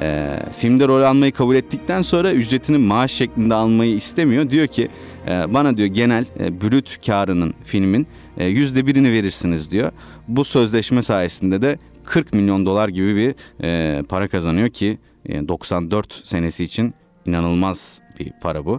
Ee, 0.00 0.36
filmde 0.58 0.88
rol 0.88 1.02
almayı 1.02 1.32
kabul 1.32 1.56
ettikten 1.56 2.02
sonra 2.02 2.32
ücretini 2.32 2.78
maaş 2.78 3.12
şeklinde 3.12 3.54
almayı 3.54 3.94
istemiyor. 3.94 4.50
Diyor 4.50 4.66
ki 4.66 4.88
e, 5.28 5.54
bana 5.54 5.76
diyor 5.76 5.88
genel 5.88 6.24
e, 6.40 6.60
brüt 6.60 7.06
karının 7.06 7.54
filmin 7.64 8.02
e, 8.02 8.06
yüzde 8.38 8.86
birini 8.86 9.12
verirsiniz 9.12 9.70
diyor. 9.70 9.92
Bu 10.28 10.44
sözleşme 10.44 11.02
sayesinde 11.02 11.62
de 11.62 11.78
40 12.04 12.32
milyon 12.32 12.66
dolar 12.66 12.88
gibi 12.88 13.16
bir 13.16 13.34
e, 13.64 14.02
para 14.02 14.28
kazanıyor 14.28 14.68
ki 14.68 14.98
e, 15.26 15.48
94 15.48 16.22
senesi 16.24 16.64
için 16.64 16.94
inanılmaz 17.26 18.00
bir 18.20 18.32
para 18.42 18.64
bu. 18.64 18.78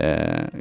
Ee, 0.00 0.18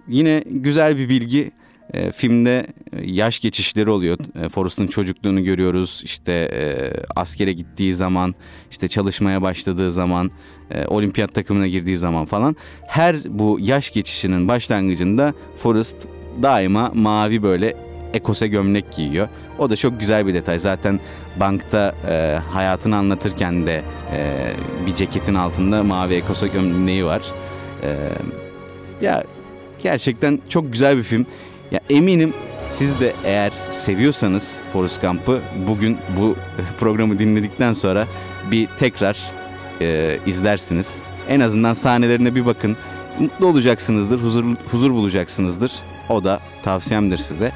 yine 0.08 0.43
güzel 0.48 0.98
bir 0.98 1.10
bilgi. 1.10 1.51
Ee, 1.93 2.12
filmde 2.12 2.67
yaş 3.03 3.39
geçişleri 3.39 3.89
oluyor. 3.89 4.17
Ee, 4.36 4.50
Forrest'ın 4.50 4.88
çocukluğunu 4.88 5.43
görüyoruz. 5.43 6.01
İşte 6.05 6.32
e, 6.32 6.93
askere 7.15 7.53
gittiği 7.53 7.96
zaman, 7.96 8.36
işte 8.72 8.88
çalışmaya 8.88 9.41
başladığı 9.41 9.91
zaman, 9.91 10.32
e, 10.72 10.86
olimpiyat 10.86 11.34
takımına 11.36 11.67
girdiği 11.67 11.98
zaman 11.98 12.25
falan. 12.25 12.55
Her 12.88 13.15
bu 13.29 13.58
yaş 13.62 13.91
geçişinin 13.91 14.48
başlangıcında 14.48 15.34
Forrest 15.58 16.08
daima 16.41 16.91
mavi 16.93 17.43
böyle 17.43 17.75
ekose 18.13 18.48
gömlek 18.48 18.91
giyiyor. 18.91 19.27
O 19.60 19.70
da 19.70 19.75
çok 19.75 20.00
güzel 20.00 20.27
bir 20.27 20.34
detay. 20.34 20.60
Zaten 20.60 21.00
bankta 21.39 21.96
e, 22.10 22.39
hayatını 22.51 22.96
anlatırken 22.96 23.65
de 23.65 23.82
e, 24.13 24.51
bir 24.88 24.96
ceketin 24.96 25.36
altında 25.36 25.84
mavi 25.84 26.13
ekose 26.13 26.48
gömleği 26.48 27.05
var. 27.05 27.22
E, 27.84 27.96
ya 29.01 29.24
gerçekten 29.84 30.39
çok 30.50 30.72
güzel 30.72 30.98
bir 30.98 31.03
film. 31.03 31.25
Ya 31.72 31.79
eminim 31.89 32.34
siz 32.70 33.00
de 33.00 33.13
eğer 33.25 33.51
seviyorsanız 33.72 34.60
Forrest 34.74 35.01
Gump'ı 35.01 35.41
bugün 35.67 35.98
bu 36.20 36.36
programı 36.79 37.20
dinledikten 37.20 37.74
sonra 37.74 38.08
bir 38.51 38.67
tekrar 38.79 39.17
e, 39.82 40.17
izlersiniz. 40.25 41.01
En 41.29 41.39
azından 41.39 41.74
sahnelerine 41.74 42.36
bir 42.36 42.46
bakın. 42.46 42.77
Mutlu 43.20 43.48
olacaksınızdır, 43.48 44.20
huzur, 44.20 44.46
huzur 44.72 44.91
bulacaksınızdır. 44.91 45.72
O 46.10 46.24
da 46.24 46.39
tavsiyemdir 46.63 47.17
size. 47.17 47.51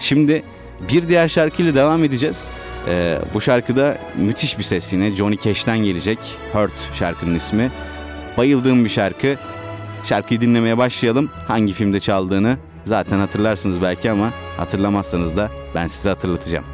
Şimdi 0.00 0.42
bir 0.88 1.08
diğer 1.08 1.28
şarkıyla 1.28 1.74
devam 1.74 2.04
edeceğiz. 2.04 2.48
E, 2.88 3.18
bu 3.34 3.40
şarkıda 3.40 3.98
müthiş 4.16 4.58
bir 4.58 4.62
ses 4.62 4.92
yine 4.92 5.16
Johnny 5.16 5.38
Cash'ten 5.38 5.78
gelecek. 5.78 6.18
Hurt 6.52 6.94
şarkının 6.94 7.34
ismi. 7.34 7.70
Bayıldığım 8.38 8.84
bir 8.84 8.90
şarkı. 8.90 9.36
Şarkıyı 10.04 10.40
dinlemeye 10.40 10.78
başlayalım. 10.78 11.30
Hangi 11.48 11.72
filmde 11.72 12.00
çaldığını 12.00 12.56
zaten 12.86 13.18
hatırlarsınız 13.18 13.82
belki 13.82 14.10
ama 14.10 14.30
hatırlamazsanız 14.56 15.36
da 15.36 15.50
ben 15.74 15.86
size 15.86 16.08
hatırlatacağım. 16.08 16.73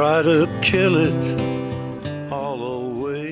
Try 0.00 0.22
to 0.22 0.48
kill 0.62 1.08
it. 1.08 1.40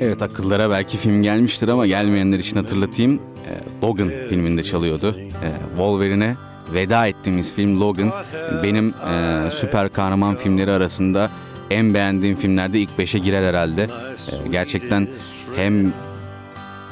Evet 0.01 0.23
akıllara 0.23 0.71
belki 0.71 0.97
film 0.97 1.23
gelmiştir 1.23 1.69
ama 1.69 1.87
gelmeyenler 1.87 2.39
için 2.39 2.57
hatırlatayım. 2.57 3.15
Ee, 3.15 3.87
Logan 3.87 4.11
filminde 4.29 4.63
çalıyordu. 4.63 5.17
Ee, 5.19 5.53
Wolverine'e 5.69 6.37
veda 6.75 7.07
ettiğimiz 7.07 7.55
film 7.55 7.81
Logan 7.81 8.13
benim 8.63 8.89
e, 8.89 9.51
süper 9.51 9.89
kahraman 9.89 10.37
filmleri 10.37 10.71
arasında 10.71 11.31
en 11.71 11.95
beğendiğim 11.95 12.37
filmlerde 12.37 12.79
ilk 12.79 12.99
beşe 12.99 13.19
girer 13.19 13.49
herhalde. 13.49 13.83
Ee, 13.83 14.49
gerçekten 14.51 15.09
hem 15.57 15.93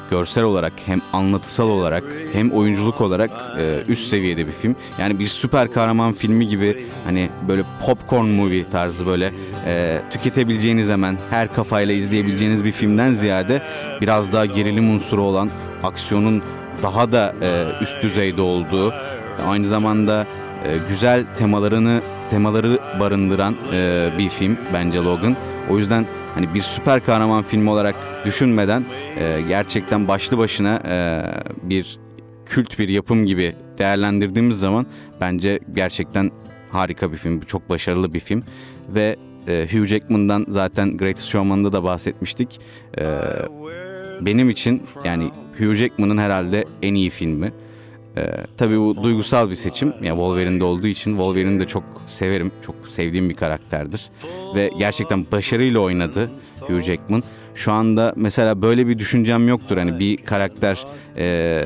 görsel 0.09 0.43
olarak 0.43 0.73
hem 0.85 0.99
anlatısal 1.13 1.69
olarak 1.69 2.03
hem 2.33 2.51
oyunculuk 2.51 3.01
olarak 3.01 3.31
e, 3.59 3.83
üst 3.87 4.09
seviyede 4.09 4.47
bir 4.47 4.51
film. 4.51 4.75
Yani 4.99 5.19
bir 5.19 5.25
süper 5.25 5.71
kahraman 5.71 6.13
filmi 6.13 6.47
gibi 6.47 6.85
hani 7.05 7.29
böyle 7.47 7.63
popcorn 7.85 8.25
movie 8.25 8.69
tarzı 8.69 9.05
böyle 9.05 9.31
e, 9.65 10.01
tüketebileceğiniz 10.11 10.89
hemen 10.89 11.17
her 11.29 11.53
kafayla 11.53 11.93
izleyebileceğiniz 11.93 12.65
bir 12.65 12.71
filmden 12.71 13.13
ziyade 13.13 13.61
biraz 14.01 14.33
daha 14.33 14.45
gerilim 14.45 14.89
unsuru 14.89 15.21
olan 15.21 15.49
aksiyonun 15.83 16.43
daha 16.83 17.11
da 17.11 17.35
e, 17.41 17.65
üst 17.81 18.01
düzeyde 18.01 18.41
olduğu 18.41 18.93
aynı 19.47 19.67
zamanda 19.67 20.25
e, 20.65 20.77
güzel 20.89 21.25
temalarını 21.37 22.01
temaları 22.29 22.79
barındıran 22.99 23.55
e, 23.73 24.09
bir 24.17 24.29
film 24.29 24.57
bence 24.73 24.99
Logan. 24.99 25.35
O 25.69 25.77
yüzden 25.77 26.05
hani 26.35 26.53
bir 26.53 26.61
süper 26.61 27.05
kahraman 27.05 27.43
filmi 27.43 27.69
olarak 27.69 27.95
düşünmeden 28.25 28.85
e, 29.19 29.41
gerçekten 29.47 30.07
başlı 30.07 30.37
başına 30.37 30.81
e, 30.87 31.23
bir 31.63 31.99
kült 32.45 32.79
bir 32.79 32.89
yapım 32.89 33.25
gibi 33.25 33.55
değerlendirdiğimiz 33.77 34.59
zaman 34.59 34.85
bence 35.21 35.59
gerçekten 35.75 36.31
harika 36.71 37.11
bir 37.11 37.17
film. 37.17 37.39
Çok 37.39 37.69
başarılı 37.69 38.13
bir 38.13 38.19
film 38.19 38.43
ve 38.89 39.15
e, 39.47 39.67
Hugh 39.71 39.85
Jackman'dan 39.85 40.45
zaten 40.49 40.97
Greatest 40.97 41.27
Showman'da 41.27 41.73
da 41.73 41.83
bahsetmiştik. 41.83 42.59
E, 42.97 43.19
benim 44.21 44.49
için 44.49 44.83
yani 45.05 45.31
Hugh 45.57 45.75
Jackman'ın 45.75 46.17
herhalde 46.17 46.65
en 46.81 46.93
iyi 46.93 47.09
filmi. 47.09 47.53
Ee, 48.17 48.31
tabii 48.57 48.79
bu 48.79 49.03
duygusal 49.03 49.49
bir 49.49 49.55
seçim. 49.55 49.93
Yani 50.01 50.17
Wolverine'de 50.17 50.63
olduğu 50.63 50.87
için 50.87 51.11
Wolverine'i 51.11 51.59
de 51.59 51.67
çok 51.67 51.83
severim. 52.07 52.51
Çok 52.61 52.75
sevdiğim 52.89 53.29
bir 53.29 53.35
karakterdir. 53.35 54.09
Ve 54.55 54.71
gerçekten 54.79 55.25
başarıyla 55.31 55.79
oynadı 55.79 56.29
Hugh 56.59 56.81
Jackman. 56.81 57.23
Şu 57.55 57.71
anda 57.71 58.13
mesela 58.15 58.61
böyle 58.61 58.87
bir 58.87 58.99
düşüncem 58.99 59.47
yoktur. 59.47 59.77
Hani 59.77 59.99
bir 59.99 60.17
karakter, 60.17 60.85
e, 61.17 61.61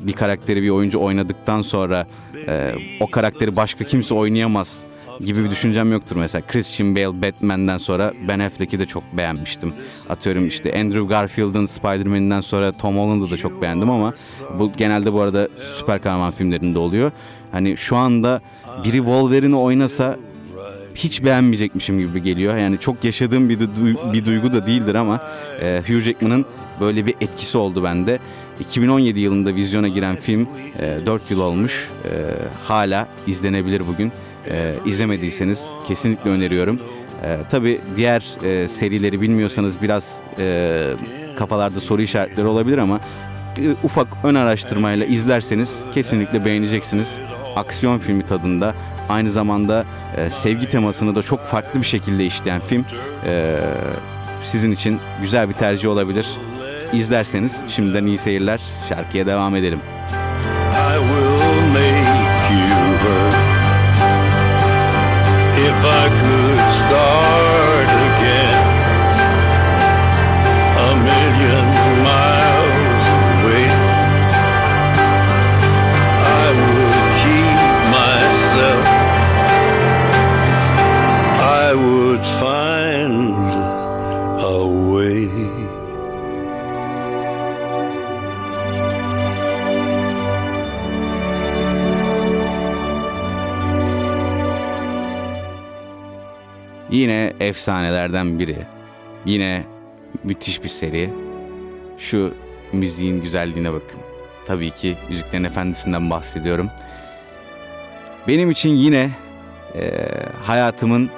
bir 0.00 0.12
karakteri 0.12 0.62
bir 0.62 0.70
oyuncu 0.70 1.00
oynadıktan 1.00 1.62
sonra 1.62 2.06
e, 2.48 2.72
o 3.00 3.10
karakteri 3.10 3.56
başka 3.56 3.84
kimse 3.84 4.14
oynayamaz 4.14 4.84
gibi 5.20 5.44
bir 5.44 5.50
düşüncem 5.50 5.92
yoktur. 5.92 6.16
Mesela 6.16 6.42
Christian 6.46 6.96
Bale 6.96 7.22
Batman'den 7.22 7.78
sonra 7.78 8.12
Ben 8.28 8.38
Affleck'i 8.38 8.78
de 8.78 8.86
çok 8.86 9.04
beğenmiştim. 9.16 9.72
Atıyorum 10.08 10.48
işte 10.48 10.80
Andrew 10.80 11.06
Garfield'ın 11.08 11.66
Spider-Man'inden 11.66 12.40
sonra 12.40 12.72
Tom 12.72 12.98
Holland'ı 12.98 13.30
da 13.30 13.36
çok 13.36 13.62
beğendim 13.62 13.90
ama 13.90 14.14
bu 14.58 14.72
genelde 14.72 15.12
bu 15.12 15.20
arada 15.20 15.48
süper 15.62 16.02
kahraman 16.02 16.32
filmlerinde 16.32 16.78
oluyor. 16.78 17.12
Hani 17.52 17.76
şu 17.76 17.96
anda 17.96 18.40
biri 18.84 18.96
Wolverine'i 18.96 19.56
oynasa 19.56 20.16
hiç 20.94 21.24
beğenmeyecekmişim 21.24 21.98
gibi 22.00 22.22
geliyor. 22.22 22.56
Yani 22.56 22.78
çok 22.80 23.04
yaşadığım 23.04 23.48
bir, 23.48 23.58
du- 23.58 24.12
bir 24.12 24.24
duygu 24.24 24.52
da 24.52 24.66
değildir 24.66 24.94
ama 24.94 25.20
e, 25.62 25.82
Hugh 25.86 26.00
Jackman'ın 26.00 26.44
böyle 26.80 27.06
bir 27.06 27.14
etkisi 27.20 27.58
oldu 27.58 27.84
bende. 27.84 28.18
2017 28.60 29.20
yılında 29.20 29.54
vizyona 29.54 29.88
giren 29.88 30.16
film 30.16 30.48
e, 30.78 31.06
4 31.06 31.30
yıl 31.30 31.40
olmuş. 31.40 31.90
E, 32.04 32.08
hala 32.64 33.08
izlenebilir 33.26 33.82
bugün. 33.86 34.12
E, 34.50 34.74
izlemediyseniz 34.86 35.66
kesinlikle 35.88 36.30
öneriyorum. 36.30 36.80
E, 37.24 37.38
tabii 37.50 37.80
diğer 37.96 38.24
e, 38.44 38.68
serileri 38.68 39.20
bilmiyorsanız 39.20 39.82
biraz 39.82 40.18
e, 40.38 40.94
kafalarda 41.38 41.80
soru 41.80 42.02
işaretleri 42.02 42.46
olabilir 42.46 42.78
ama 42.78 43.00
e, 43.58 43.70
ufak 43.82 44.08
ön 44.24 44.34
araştırmayla 44.34 45.06
izlerseniz 45.06 45.80
kesinlikle 45.94 46.44
beğeneceksiniz. 46.44 47.20
Aksiyon 47.56 47.98
filmi 47.98 48.24
tadında 48.24 48.74
aynı 49.08 49.30
zamanda 49.30 49.84
e, 50.16 50.30
sevgi 50.30 50.68
temasını 50.68 51.14
da 51.14 51.22
çok 51.22 51.44
farklı 51.44 51.80
bir 51.80 51.86
şekilde 51.86 52.26
işleyen 52.26 52.60
film 52.60 52.84
e, 53.26 53.56
sizin 54.44 54.72
için 54.72 55.00
güzel 55.20 55.48
bir 55.48 55.54
tercih 55.54 55.88
olabilir. 55.88 56.26
İzlerseniz 56.92 57.64
şimdiden 57.68 58.06
iyi 58.06 58.18
seyirler. 58.18 58.60
Şarkıya 58.88 59.26
devam 59.26 59.56
edelim. 59.56 59.78
I 60.72 60.98
will 60.98 61.31
fuck 65.82 66.21
Yine 97.02 97.32
efsanelerden 97.40 98.38
biri. 98.38 98.56
Yine 99.24 99.64
müthiş 100.24 100.64
bir 100.64 100.68
seri. 100.68 101.10
Şu 101.98 102.34
müziğin 102.72 103.22
güzelliğine 103.22 103.72
bakın. 103.72 104.00
Tabii 104.46 104.70
ki 104.70 104.96
Yüzüklerin 105.10 105.44
Efendisi'nden 105.44 106.10
bahsediyorum. 106.10 106.70
Benim 108.28 108.50
için 108.50 108.70
yine 108.70 109.10
eee, 109.74 110.08
hayatımın 110.44 111.10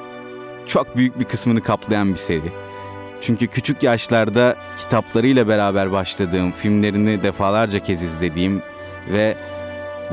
çok 0.67 0.97
büyük 0.97 1.19
bir 1.19 1.25
kısmını 1.25 1.63
kaplayan 1.63 2.13
bir 2.13 2.19
seri. 2.19 2.53
Çünkü 3.21 3.47
küçük 3.47 3.83
yaşlarda 3.83 4.57
kitaplarıyla 4.79 5.49
beraber 5.49 5.93
başladığım, 5.93 6.53
filmlerini 6.53 7.23
defalarca 7.23 7.79
kez 7.79 8.03
izlediğim 8.03 8.63
ve 9.13 9.37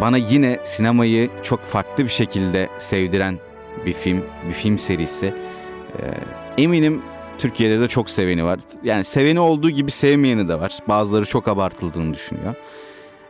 bana 0.02 0.18
yine 0.18 0.60
sinemayı 0.64 1.30
çok 1.44 1.66
farklı 1.66 2.04
bir 2.04 2.10
şekilde 2.10 2.70
sevdiren 2.78 3.40
bir 3.86 3.94
film, 3.94 4.24
bir 4.48 4.54
film 4.54 4.80
serisi. 4.80 5.51
Ee, 6.00 6.64
eminim 6.64 7.02
Türkiye'de 7.38 7.80
de 7.80 7.88
çok 7.88 8.10
seveni 8.10 8.44
var. 8.44 8.60
Yani 8.84 9.04
seveni 9.04 9.40
olduğu 9.40 9.70
gibi 9.70 9.92
sevmeyeni 9.92 10.48
de 10.48 10.60
var. 10.60 10.80
Bazıları 10.88 11.26
çok 11.26 11.48
abartıldığını 11.48 12.14
düşünüyor. 12.14 12.56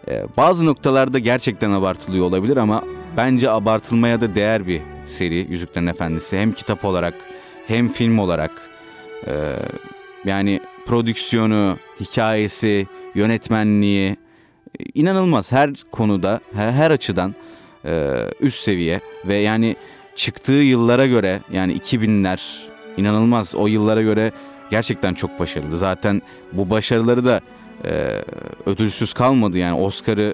Ee, 0.08 0.24
bazı 0.38 0.66
noktalarda 0.66 1.20
gerçekten 1.20 1.72
abartılıyor 1.72 2.26
olabilir 2.26 2.58
ama 2.58 2.84
bence 3.18 3.50
abartılmaya 3.50 4.22
da 4.22 4.36
değer 4.36 4.68
bir 4.68 4.82
seri 5.06 5.48
Yüzüklerin 5.50 5.88
Efendisi. 5.88 6.40
Hem 6.40 6.52
kitap 6.52 6.86
olarak 6.86 7.14
hem 7.68 7.90
film 7.90 8.20
olarak. 8.20 8.52
Ee, 9.28 9.56
yani 10.26 10.62
prodüksiyonu, 10.86 11.78
hikayesi, 12.00 12.88
yönetmenliği 13.16 14.18
inanılmaz 14.94 15.52
her 15.52 15.74
konuda, 15.92 16.40
her, 16.54 16.72
her 16.72 16.92
açıdan 16.92 17.36
e, 17.86 18.18
üst 18.40 18.64
seviye 18.64 19.00
ve 19.26 19.36
yani 19.36 19.76
çıktığı 20.16 20.52
yıllara 20.52 21.06
göre 21.06 21.42
yani 21.52 21.78
2000'ler 21.78 22.40
inanılmaz 22.98 23.56
o 23.56 23.68
yıllara 23.68 24.02
göre 24.02 24.32
gerçekten 24.70 25.14
çok 25.14 25.40
başarılı. 25.40 25.78
Zaten 25.78 26.22
bu 26.54 26.70
başarıları 26.70 27.26
da 27.26 27.42
e, 27.86 28.22
ödülsüz 28.66 29.14
kalmadı 29.14 29.58
yani 29.58 29.82
Oscar'ı 29.82 30.34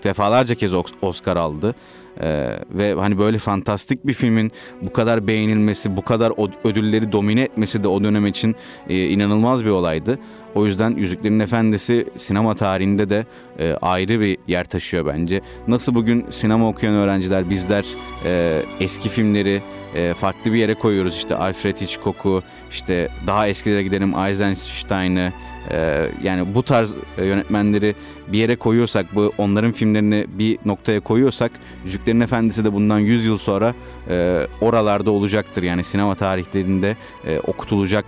e, 0.00 0.04
defalarca 0.04 0.54
kez 0.54 0.72
Os- 0.72 0.92
Oscar 1.02 1.36
aldı. 1.36 1.74
E, 2.20 2.58
ve 2.70 2.94
hani 2.94 3.18
böyle 3.18 3.38
fantastik 3.38 4.06
bir 4.06 4.12
filmin 4.12 4.52
bu 4.82 4.92
kadar 4.92 5.26
beğenilmesi, 5.26 5.96
bu 5.96 6.02
kadar 6.02 6.32
ödülleri 6.68 7.12
domine 7.12 7.42
etmesi 7.42 7.82
de 7.82 7.88
o 7.88 8.04
dönem 8.04 8.26
için 8.26 8.56
e, 8.88 9.08
inanılmaz 9.08 9.64
bir 9.64 9.70
olaydı. 9.70 10.18
O 10.58 10.66
yüzden 10.66 10.90
Yüzüklerin 10.90 11.40
Efendisi 11.40 12.06
sinema 12.16 12.54
tarihinde 12.54 13.10
de 13.10 13.26
e, 13.58 13.72
ayrı 13.82 14.20
bir 14.20 14.38
yer 14.48 14.64
taşıyor 14.64 15.06
bence. 15.06 15.40
Nasıl 15.68 15.94
bugün 15.94 16.26
sinema 16.30 16.68
okuyan 16.68 16.94
öğrenciler 16.94 17.50
bizler 17.50 17.86
e, 18.24 18.62
eski 18.80 19.08
filmleri 19.08 19.62
e, 19.94 20.14
farklı 20.14 20.52
bir 20.52 20.58
yere 20.58 20.74
koyuyoruz. 20.74 21.16
İşte 21.16 21.36
Alfred 21.36 21.76
Hitchcock'u, 21.76 22.42
işte 22.70 23.08
daha 23.26 23.48
eskilere 23.48 23.82
gidelim 23.82 24.14
Eisenstein'ı, 24.14 25.32
e, 25.70 26.08
yani 26.22 26.54
bu 26.54 26.62
tarz 26.62 26.94
e, 27.18 27.24
yönetmenleri 27.24 27.94
bir 28.28 28.38
yere 28.38 28.56
koyuyorsak, 28.56 29.14
bu 29.14 29.32
onların 29.38 29.72
filmlerini 29.72 30.26
bir 30.28 30.58
noktaya 30.64 31.00
koyuyorsak, 31.00 31.52
Yüzüklerin 31.84 32.20
Efendisi 32.20 32.64
de 32.64 32.72
bundan 32.72 32.98
100 32.98 33.24
yıl 33.24 33.38
sonra 33.38 33.74
e, 34.10 34.46
oralarda 34.60 35.10
olacaktır. 35.10 35.62
Yani 35.62 35.84
sinema 35.84 36.14
tarihlerinde 36.14 36.96
e, 37.26 37.38
okutulacak 37.38 38.04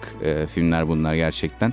filmler 0.54 0.88
bunlar 0.88 1.14
gerçekten. 1.14 1.72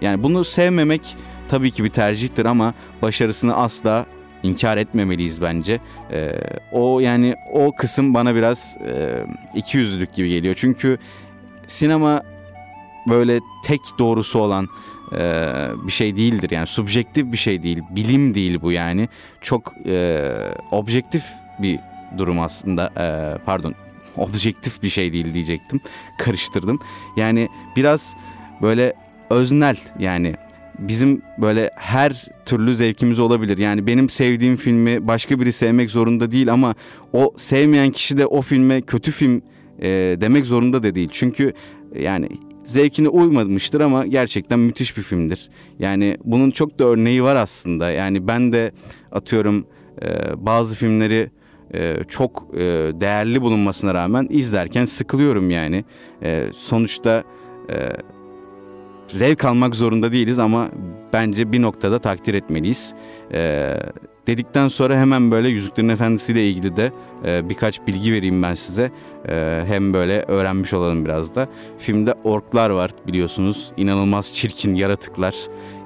Yani 0.00 0.22
bunu 0.22 0.44
sevmemek 0.44 1.16
tabii 1.48 1.70
ki 1.70 1.84
bir 1.84 1.88
tercihtir 1.88 2.44
ama 2.44 2.74
başarısını 3.02 3.56
asla 3.56 4.06
inkar 4.42 4.76
etmemeliyiz 4.76 5.42
bence. 5.42 5.80
O 6.72 7.00
yani 7.00 7.34
o 7.52 7.72
kısım 7.76 8.14
bana 8.14 8.34
biraz 8.34 8.76
iki 9.54 9.78
yüzlülük 9.78 10.14
gibi 10.14 10.28
geliyor. 10.28 10.54
Çünkü 10.58 10.98
sinema 11.66 12.22
böyle 13.08 13.40
tek 13.64 13.80
doğrusu 13.98 14.38
olan 14.38 14.68
e, 15.12 15.52
bir 15.86 15.92
şey 15.92 16.16
değildir. 16.16 16.50
Yani 16.50 16.66
subjektif 16.66 17.32
bir 17.32 17.36
şey 17.36 17.62
değil. 17.62 17.82
Bilim 17.90 18.34
değil 18.34 18.62
bu 18.62 18.72
yani. 18.72 19.08
Çok 19.40 19.72
e, 19.86 20.30
objektif 20.70 21.24
bir 21.58 21.78
durum 22.18 22.40
aslında. 22.40 22.92
E, 22.96 23.38
pardon 23.44 23.74
objektif 24.16 24.82
bir 24.82 24.90
şey 24.90 25.12
değil 25.12 25.34
diyecektim. 25.34 25.80
Karıştırdım. 26.18 26.78
Yani 27.16 27.48
biraz 27.76 28.16
böyle 28.62 28.94
öznel 29.30 29.76
yani 29.98 30.34
bizim 30.78 31.22
böyle 31.38 31.70
her 31.76 32.24
türlü 32.46 32.74
zevkimiz 32.74 33.18
olabilir. 33.18 33.58
Yani 33.58 33.86
benim 33.86 34.08
sevdiğim 34.08 34.56
filmi 34.56 35.08
başka 35.08 35.40
biri 35.40 35.52
sevmek 35.52 35.90
zorunda 35.90 36.30
değil 36.30 36.52
ama 36.52 36.74
o 37.12 37.34
sevmeyen 37.36 37.90
kişi 37.90 38.16
de 38.16 38.26
o 38.26 38.42
filme 38.42 38.80
kötü 38.80 39.10
film 39.10 39.42
e, 39.82 39.88
demek 40.20 40.46
zorunda 40.46 40.82
da 40.82 40.94
değil. 40.94 41.08
Çünkü 41.12 41.52
yani 41.98 42.28
zevkine 42.64 43.08
uymamıştır 43.08 43.80
ama 43.80 44.06
gerçekten 44.06 44.58
müthiş 44.58 44.96
bir 44.96 45.02
filmdir. 45.02 45.50
Yani 45.78 46.16
bunun 46.24 46.50
çok 46.50 46.78
da 46.78 46.84
örneği 46.84 47.22
var 47.22 47.36
aslında. 47.36 47.90
Yani 47.90 48.28
ben 48.28 48.52
de 48.52 48.72
atıyorum 49.12 49.66
e, 50.02 50.06
bazı 50.46 50.74
filmleri 50.74 51.30
e, 51.74 51.96
çok 52.08 52.46
e, 52.54 52.60
değerli 53.00 53.42
bulunmasına 53.42 53.94
rağmen 53.94 54.26
izlerken 54.30 54.84
sıkılıyorum 54.84 55.50
yani. 55.50 55.84
E, 56.22 56.46
sonuçta 56.56 57.24
e, 57.70 57.74
zevk 59.08 59.44
almak 59.44 59.76
zorunda 59.76 60.12
değiliz 60.12 60.38
ama 60.38 60.68
bence 61.12 61.52
bir 61.52 61.62
noktada 61.62 61.98
takdir 61.98 62.34
etmeliyiz. 62.34 62.94
Ee, 63.32 63.76
dedikten 64.26 64.68
sonra 64.68 64.98
hemen 64.98 65.30
böyle 65.30 65.48
Yüzüklerin 65.48 65.88
Efendisi 65.88 66.32
ile 66.32 66.48
ilgili 66.48 66.76
de 66.76 66.92
e, 67.24 67.48
birkaç 67.48 67.86
bilgi 67.86 68.12
vereyim 68.12 68.42
ben 68.42 68.54
size. 68.54 68.90
Ee, 69.28 69.62
hem 69.66 69.92
böyle 69.92 70.22
öğrenmiş 70.28 70.72
olalım 70.72 71.04
biraz 71.04 71.34
da. 71.34 71.48
Filmde 71.78 72.14
orklar 72.24 72.70
var 72.70 72.90
biliyorsunuz. 73.06 73.72
İnanılmaz 73.76 74.34
çirkin 74.34 74.74
yaratıklar. 74.74 75.34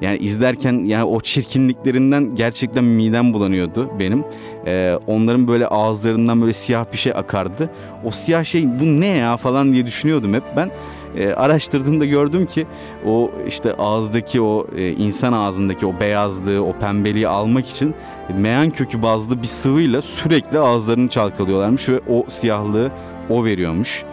Yani 0.00 0.18
izlerken 0.18 0.84
yani 0.84 1.04
o 1.04 1.20
çirkinliklerinden 1.20 2.34
gerçekten 2.34 2.84
midem 2.84 3.32
bulanıyordu 3.32 3.90
benim. 3.98 4.24
Ee, 4.66 4.98
onların 5.06 5.48
böyle 5.48 5.66
ağızlarından 5.66 6.40
böyle 6.40 6.52
siyah 6.52 6.92
bir 6.92 6.98
şey 6.98 7.12
akardı. 7.12 7.70
O 8.04 8.10
siyah 8.10 8.44
şey 8.44 8.78
bu 8.78 9.00
ne 9.00 9.06
ya 9.06 9.36
falan 9.36 9.72
diye 9.72 9.86
düşünüyordum 9.86 10.34
hep 10.34 10.44
ben. 10.56 10.70
E, 11.16 11.32
araştırdığımda 11.32 12.04
gördüm 12.04 12.46
ki 12.46 12.66
o 13.06 13.30
işte 13.46 13.74
ağızdaki 13.74 14.40
o 14.40 14.66
e, 14.76 14.90
insan 14.90 15.32
ağzındaki 15.32 15.86
o 15.86 16.00
beyazlığı, 16.00 16.64
o 16.64 16.72
pembeliği 16.72 17.28
almak 17.28 17.70
için 17.70 17.94
meyan 18.38 18.70
kökü 18.70 19.02
bazlı 19.02 19.42
bir 19.42 19.46
sıvıyla 19.46 20.02
sürekli 20.02 20.58
ağızlarını 20.58 21.08
çalkalıyorlarmış 21.08 21.88
ve 21.88 22.00
o 22.08 22.24
siyahlığı 22.28 22.90
o 23.30 23.44
veriyormuş. 23.44 24.04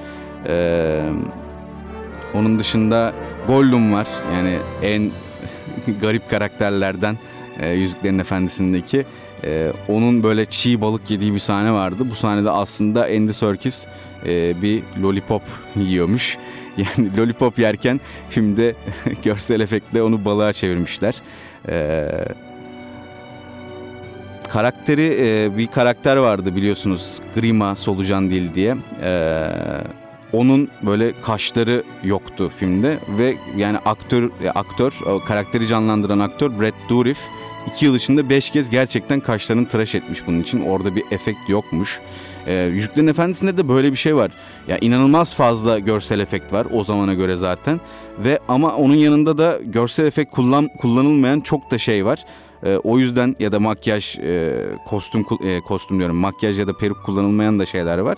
E, 0.48 1.02
onun 2.34 2.60
dışında 2.60 3.14
Gollum 3.48 3.94
var 3.94 4.08
yani 4.34 4.58
en 4.82 5.12
garip 6.02 6.30
karakterlerden 6.30 7.18
e, 7.60 7.70
Yüzüklerin 7.70 8.20
Efendisi'ndeki. 8.20 9.06
E, 9.44 9.72
onun 9.88 10.24
böyle 10.24 10.46
çiğ 10.46 10.82
balık 10.82 11.12
yediği 11.12 11.34
bir 11.34 11.40
sahne 11.40 11.72
vardı. 11.72 12.10
Bu 12.12 12.16
sahnede 12.16 12.52
aslında 12.52 13.04
Andy 13.04 13.34
Serkis 13.34 13.86
e, 14.26 14.62
bir 14.62 14.84
lollipop 15.04 15.42
yiyormuş. 15.76 16.38
Yani 16.98 17.18
lollipop 17.18 17.60
yerken 17.60 18.02
filmde 18.30 18.76
görsel 19.24 19.60
efektle 19.60 20.02
onu 20.04 20.26
balığa 20.26 20.54
çevirmişler. 20.54 21.16
E, 21.70 22.08
karakteri 24.50 25.18
e, 25.20 25.58
bir 25.58 25.68
karakter 25.68 26.18
vardı 26.18 26.56
biliyorsunuz 26.56 27.20
Grima 27.36 27.76
Solucan 27.76 28.30
Dil 28.30 28.54
diye. 28.54 28.76
E, 29.04 29.48
onun 30.34 30.70
böyle 30.86 31.22
kaşları 31.22 31.84
yoktu 32.04 32.52
filmde 32.58 33.00
ve 33.18 33.36
yani 33.58 33.78
aktör 33.78 34.32
e, 34.44 34.50
aktör 34.50 34.94
karakteri 35.28 35.68
canlandıran 35.68 36.20
aktör 36.20 36.60
Brett 36.60 36.76
Dourif 36.90 37.18
iki 37.68 37.86
yıl 37.86 37.96
içinde 37.96 38.30
beş 38.30 38.50
kez 38.50 38.70
gerçekten 38.70 39.20
kaşlarını 39.20 39.68
tıraş 39.68 39.96
etmiş 39.96 40.28
bunun 40.28 40.40
için. 40.40 40.62
Orada 40.62 40.96
bir 40.96 41.04
efekt 41.12 41.50
yokmuş. 41.50 42.00
Ee, 42.48 42.54
Yüzüklerin 42.54 43.08
Efendisi'nde 43.08 43.58
de 43.58 43.70
böyle 43.70 43.92
bir 43.92 43.98
şey 43.98 44.16
var. 44.16 44.32
Ya 44.68 44.78
inanılmaz 44.82 45.36
fazla 45.36 45.80
görsel 45.80 46.20
efekt 46.20 46.54
var 46.54 46.68
o 46.72 46.84
zamana 46.84 47.14
göre 47.14 47.36
zaten. 47.36 47.82
Ve 48.20 48.40
ama 48.48 48.76
onun 48.76 48.96
yanında 48.96 49.38
da 49.38 49.60
görsel 49.66 50.06
efekt 50.06 50.32
kullan, 50.32 50.70
kullanılmayan 50.78 51.40
çok 51.40 51.72
da 51.72 51.78
şey 51.78 52.06
var. 52.06 52.20
E, 52.64 52.76
o 52.76 53.00
yüzden 53.00 53.36
ya 53.40 53.52
da 53.52 53.60
makyaj, 53.60 54.18
e, 54.20 54.54
kostüm 54.88 55.26
e, 55.44 55.60
kostüm 55.60 56.00
diyorum, 56.00 56.16
makyaj 56.16 56.60
ya 56.60 56.68
da 56.68 56.78
peruk 56.78 57.04
kullanılmayan 57.06 57.60
da 57.60 57.66
şeyler 57.66 57.98
var. 57.98 58.18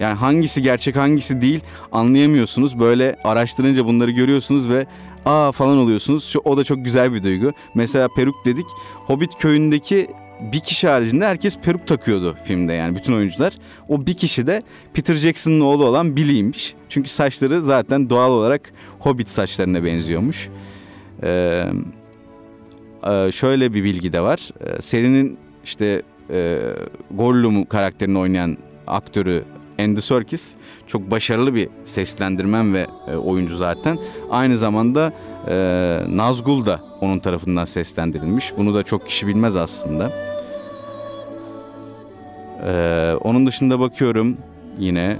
Yani 0.00 0.14
hangisi 0.14 0.62
gerçek 0.62 0.96
hangisi 0.96 1.40
değil 1.40 1.60
anlayamıyorsunuz. 1.92 2.80
Böyle 2.80 3.16
araştırınca 3.24 3.86
bunları 3.86 4.10
görüyorsunuz 4.10 4.70
ve 4.70 4.86
aa 5.24 5.52
falan 5.52 5.78
oluyorsunuz. 5.78 6.34
O 6.44 6.56
da 6.56 6.64
çok 6.64 6.84
güzel 6.84 7.14
bir 7.14 7.22
duygu. 7.22 7.52
Mesela 7.74 8.08
peruk 8.16 8.44
dedik. 8.44 8.66
Hobbit 9.06 9.34
köyündeki 9.38 10.06
bir 10.40 10.60
kişi 10.60 10.88
haricinde 10.88 11.26
herkes 11.26 11.58
peruk 11.58 11.86
takıyordu 11.86 12.36
filmde 12.44 12.72
yani 12.72 12.94
bütün 12.94 13.12
oyuncular. 13.12 13.52
O 13.88 14.06
bir 14.06 14.14
kişi 14.14 14.46
de 14.46 14.62
Peter 14.94 15.14
Jackson'ın 15.14 15.60
oğlu 15.60 15.84
olan 15.84 16.16
Billy'ymiş. 16.16 16.74
Çünkü 16.88 17.10
saçları 17.10 17.62
zaten 17.62 18.10
doğal 18.10 18.30
olarak 18.30 18.72
Hobbit 18.98 19.30
saçlarına 19.30 19.84
benziyormuş. 19.84 20.48
Ee, 21.22 21.64
e, 23.06 23.32
şöyle 23.32 23.74
bir 23.74 23.84
bilgi 23.84 24.12
de 24.12 24.20
var. 24.20 24.50
Ee, 24.60 24.82
serinin 24.82 25.38
işte 25.64 26.02
e, 26.30 26.58
Gollum 27.10 27.64
karakterini 27.64 28.18
oynayan 28.18 28.56
aktörü 28.86 29.44
Andy 29.78 30.00
Serkis 30.00 30.52
çok 30.86 31.10
başarılı 31.10 31.54
bir 31.54 31.68
seslendirmen 31.84 32.74
ve 32.74 32.86
e, 33.08 33.16
oyuncu 33.16 33.56
zaten. 33.56 33.98
Aynı 34.30 34.58
zamanda 34.58 35.12
e, 35.48 35.56
Nazgul 36.08 36.66
da 36.66 36.80
onun 37.00 37.18
tarafından 37.18 37.64
seslendirilmiş. 37.64 38.52
Bunu 38.56 38.74
da 38.74 38.82
çok 38.82 39.06
kişi 39.06 39.26
bilmez 39.26 39.56
aslında. 39.56 40.12
Ee, 42.64 43.14
onun 43.20 43.46
dışında 43.46 43.80
bakıyorum 43.80 44.36
yine 44.78 45.16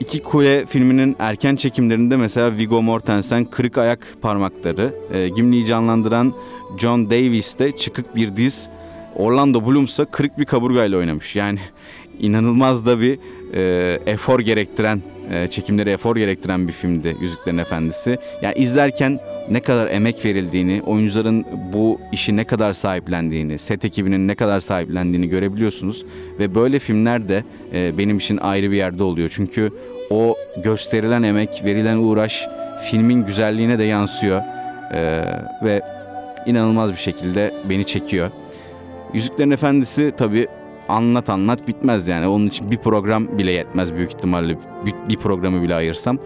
İki 0.00 0.22
Kule 0.22 0.66
filminin 0.66 1.16
erken 1.18 1.56
çekimlerinde 1.56 2.16
mesela 2.16 2.56
Viggo 2.56 2.82
Mortensen 2.82 3.44
kırık 3.44 3.78
ayak 3.78 4.06
parmakları, 4.22 4.94
e, 5.12 5.28
Gimli'yi 5.28 5.66
canlandıran 5.66 6.34
John 6.78 7.10
Davis 7.10 7.58
de 7.58 7.76
çıkık 7.76 8.16
bir 8.16 8.36
diz, 8.36 8.68
Orlando 9.16 9.66
Bloom 9.66 9.84
ise 9.84 10.04
kırık 10.04 10.38
bir 10.38 10.44
kaburgayla 10.44 10.98
oynamış. 10.98 11.36
Yani 11.36 11.58
inanılmaz 12.18 12.86
da 12.86 13.00
bir 13.00 13.18
e, 13.54 14.00
efor 14.06 14.40
gerektiren, 14.40 15.02
e, 15.32 15.48
çekimleri 15.50 15.90
efor 15.90 16.16
gerektiren 16.16 16.68
bir 16.68 16.72
filmdi 16.72 17.16
Yüzüklerin 17.20 17.58
Efendisi. 17.58 18.18
Yani 18.42 18.54
izlerken 18.54 19.18
ne 19.50 19.60
kadar 19.60 19.90
emek 19.90 20.24
verildiğini, 20.24 20.82
oyuncuların 20.86 21.46
bu 21.72 22.00
işi 22.12 22.36
ne 22.36 22.44
kadar 22.44 22.72
sahiplendiğini, 22.72 23.58
set 23.58 23.84
ekibinin 23.84 24.28
ne 24.28 24.34
kadar 24.34 24.60
sahiplendiğini 24.60 25.28
görebiliyorsunuz. 25.28 26.04
Ve 26.38 26.54
böyle 26.54 26.78
filmler 26.78 27.28
de 27.28 27.44
e, 27.74 27.98
benim 27.98 28.18
için 28.18 28.36
ayrı 28.36 28.70
bir 28.70 28.76
yerde 28.76 29.02
oluyor. 29.02 29.30
Çünkü 29.34 29.70
o 30.10 30.36
gösterilen 30.64 31.22
emek, 31.22 31.62
verilen 31.64 31.96
uğraş 31.96 32.48
filmin 32.90 33.26
güzelliğine 33.26 33.78
de 33.78 33.84
yansıyor. 33.84 34.42
E, 34.94 35.24
ve 35.62 35.80
inanılmaz 36.46 36.92
bir 36.92 36.96
şekilde 36.96 37.54
beni 37.70 37.86
çekiyor. 37.86 38.30
Yüzüklerin 39.14 39.50
Efendisi 39.50 40.12
tabii 40.16 40.46
anlat 40.92 41.28
anlat 41.28 41.68
bitmez 41.68 42.08
yani. 42.08 42.26
Onun 42.26 42.46
için 42.46 42.70
bir 42.70 42.78
program 42.78 43.38
bile 43.38 43.52
yetmez 43.52 43.94
büyük 43.94 44.10
ihtimalle. 44.10 44.58
Bir, 45.08 45.16
programı 45.16 45.62
bile 45.62 45.74
ayırsam. 45.74 46.18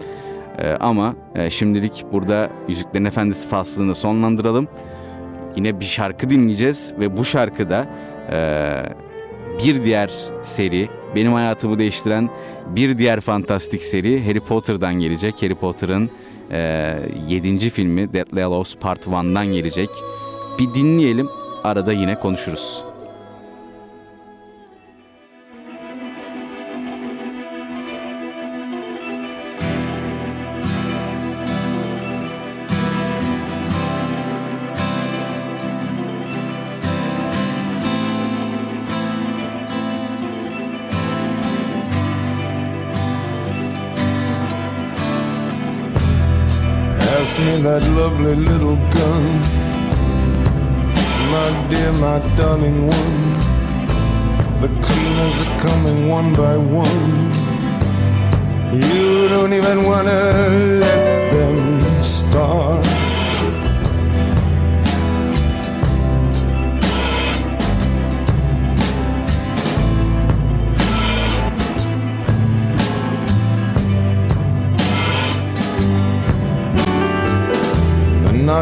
Ee, 0.59 0.77
ama 0.79 1.15
e, 1.35 1.49
şimdilik 1.49 2.05
burada 2.11 2.49
Yüzüklerin 2.67 3.05
Efendisi 3.05 3.49
faslını 3.49 3.95
sonlandıralım. 3.95 4.67
Yine 5.55 5.79
bir 5.79 5.85
şarkı 5.85 6.29
dinleyeceğiz 6.29 6.93
ve 6.99 7.17
bu 7.17 7.25
şarkıda 7.25 7.87
e, 8.31 8.37
bir 9.65 9.83
diğer 9.83 10.11
seri, 10.43 10.89
benim 11.15 11.33
hayatımı 11.33 11.79
değiştiren 11.79 12.29
bir 12.75 12.97
diğer 12.97 13.21
fantastik 13.21 13.83
seri 13.83 14.27
Harry 14.27 14.39
Potter'dan 14.39 14.93
gelecek. 14.93 15.41
Harry 15.41 15.55
Potter'ın 15.55 16.09
e, 16.51 16.95
7. 17.27 17.69
filmi 17.69 18.13
Deathly 18.13 18.41
Hallows 18.41 18.75
Part 18.75 19.07
1'dan 19.07 19.45
gelecek. 19.45 19.89
Bir 20.59 20.73
dinleyelim, 20.73 21.29
arada 21.63 21.93
yine 21.93 22.19
konuşuruz. 22.19 22.86
Lovely 48.17 48.35
little 48.35 48.75
gun. 48.89 49.41
My 51.31 51.67
dear, 51.69 51.93
my 51.93 52.19
darling 52.35 52.87
one. 52.87 53.33
The 54.61 54.67
cleaners 54.67 55.47
are 55.47 55.59
coming 55.59 56.07
one 56.07 56.33
by 56.33 56.57
one. 56.57 57.31
You 58.73 59.27
don't 59.29 59.53
even 59.53 59.83
wanna 59.83 60.31
let 60.79 61.31
them 61.31 62.01
start. 62.01 62.96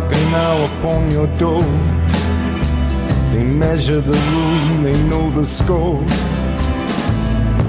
Knocking 0.01 0.31
now 0.31 0.65
upon 0.77 1.10
your 1.10 1.27
door. 1.38 1.63
They 3.31 3.45
measure 3.45 4.01
the 4.01 4.17
room, 4.34 4.84
they 4.84 4.97
know 5.08 5.29
the 5.29 5.45
score. 5.45 6.03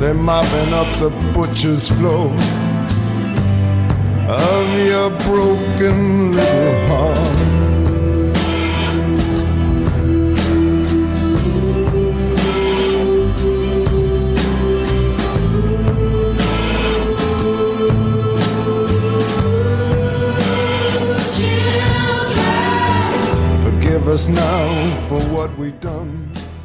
They're 0.01 0.13
mopping 0.13 0.73
up 0.75 0.89
the 0.99 1.11
butcher's 1.33 1.87
floor 1.89 2.33
of 4.29 4.67
your 4.91 5.11
broken 5.29 6.33
little 6.33 6.89
heart. 6.89 7.46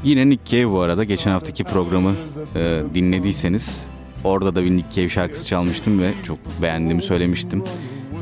Yine 0.03 0.29
Nick 0.29 0.45
Cave 0.45 0.71
bu 0.71 0.81
arada 0.81 1.03
geçen 1.03 1.31
haftaki 1.31 1.63
programı 1.63 2.11
e, 2.55 2.81
dinlediyseniz 2.93 3.85
orada 4.23 4.55
da 4.55 4.63
bir 4.63 4.71
Nick 4.71 4.89
Cave 4.95 5.09
şarkısı 5.09 5.47
çalmıştım 5.47 6.01
ve 6.01 6.11
çok 6.23 6.37
beğendiğimi 6.61 7.03
söylemiştim. 7.03 7.63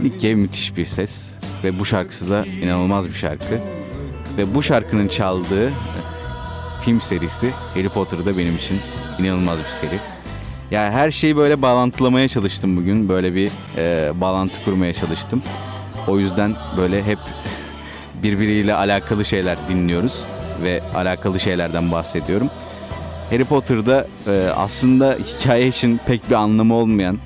Nick 0.02 0.20
Cave 0.20 0.36
müthiş 0.36 0.78
bir 0.78 0.86
ses 0.86 1.30
ve 1.64 1.80
bu 1.80 1.86
şarkısı 1.86 2.30
da 2.30 2.46
inanılmaz 2.46 3.08
bir 3.08 3.14
şarkı. 3.14 3.60
Ve 4.38 4.56
bu 4.56 4.64
şarkının 4.64 5.08
çaldığı 5.08 5.72
film 6.82 7.02
serisi 7.02 7.52
Harry 7.74 7.90
Potter'da 7.90 8.38
benim 8.38 8.56
için 8.56 8.80
inanılmaz 9.20 9.60
bir 9.60 9.88
seri. 9.88 10.00
Yani 10.72 10.94
her 10.94 11.12
şeyi 11.12 11.38
böyle 11.38 11.62
bağlantılamaya 11.62 12.28
çalıştım 12.28 12.78
bugün. 12.78 13.10
Böyle 13.10 13.36
bir 13.36 13.52
e, 13.78 14.12
bağlantı 14.22 14.64
kurmaya 14.66 14.94
çalıştım. 14.94 15.42
O 16.08 16.20
yüzden 16.20 16.56
böyle 16.78 17.04
hep 17.04 17.20
birbiriyle 18.24 18.74
alakalı 18.74 19.26
şeyler 19.26 19.58
dinliyoruz 19.70 20.26
ve 20.64 20.82
alakalı 20.96 21.40
şeylerden 21.40 21.92
bahsediyorum. 21.92 22.50
Harry 23.30 23.44
Potter'da 23.44 24.08
e, 24.28 24.50
aslında 24.56 25.18
hikaye 25.24 25.68
için 25.68 26.00
pek 26.06 26.30
bir 26.30 26.36
anlamı 26.36 26.74
olmayan, 26.74 27.18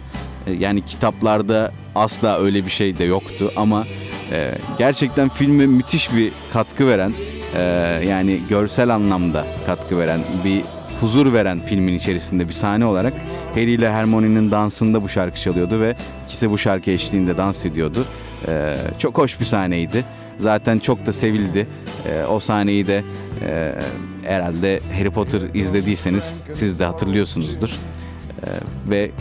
e, 0.47 0.53
yani 0.53 0.85
kitaplarda 0.85 1.71
asla 1.95 2.39
öyle 2.39 2.65
bir 2.65 2.71
şey 2.71 2.97
de 2.97 3.03
yoktu 3.03 3.51
ama 3.55 3.85
e, 4.31 4.51
gerçekten 4.77 5.29
filme 5.29 5.65
müthiş 5.65 6.15
bir 6.15 6.31
katkı 6.53 6.87
veren, 6.87 7.13
e, 7.55 7.61
yani 8.07 8.39
görsel 8.49 8.89
anlamda 8.89 9.47
katkı 9.65 9.97
veren, 9.97 10.19
bir 10.45 10.61
huzur 11.01 11.33
veren 11.33 11.59
filmin 11.65 11.93
içerisinde 11.93 12.47
bir 12.47 12.53
sahne 12.53 12.85
olarak 12.85 13.13
Harry 13.53 13.71
ile 13.71 13.91
Hermione'nin 13.91 14.51
dansında 14.51 15.01
bu 15.01 15.09
şarkı 15.09 15.39
çalıyordu 15.39 15.79
ve 15.79 15.95
ikisi 16.27 16.51
bu 16.51 16.57
şarkı 16.57 16.91
eşliğinde 16.91 17.37
dans 17.37 17.65
ediyordu. 17.65 18.05
E, 18.47 18.75
çok 18.99 19.17
hoş 19.17 19.39
bir 19.39 19.45
sahneydi. 19.45 20.05
Zaten 20.37 20.79
çok 20.79 21.05
da 21.05 21.13
sevildi. 21.13 21.67
E, 22.09 22.25
o 22.25 22.39
sahneyi 22.39 22.87
de 22.87 23.03
e, 23.45 23.75
herhalde 24.23 24.79
Harry 24.97 25.09
Potter 25.09 25.41
izlediyseniz 25.53 26.43
siz 26.53 26.79
de 26.79 26.85
hatırlıyorsunuzdur. 26.85 27.69
E, 27.69 28.47
ve 28.89 29.11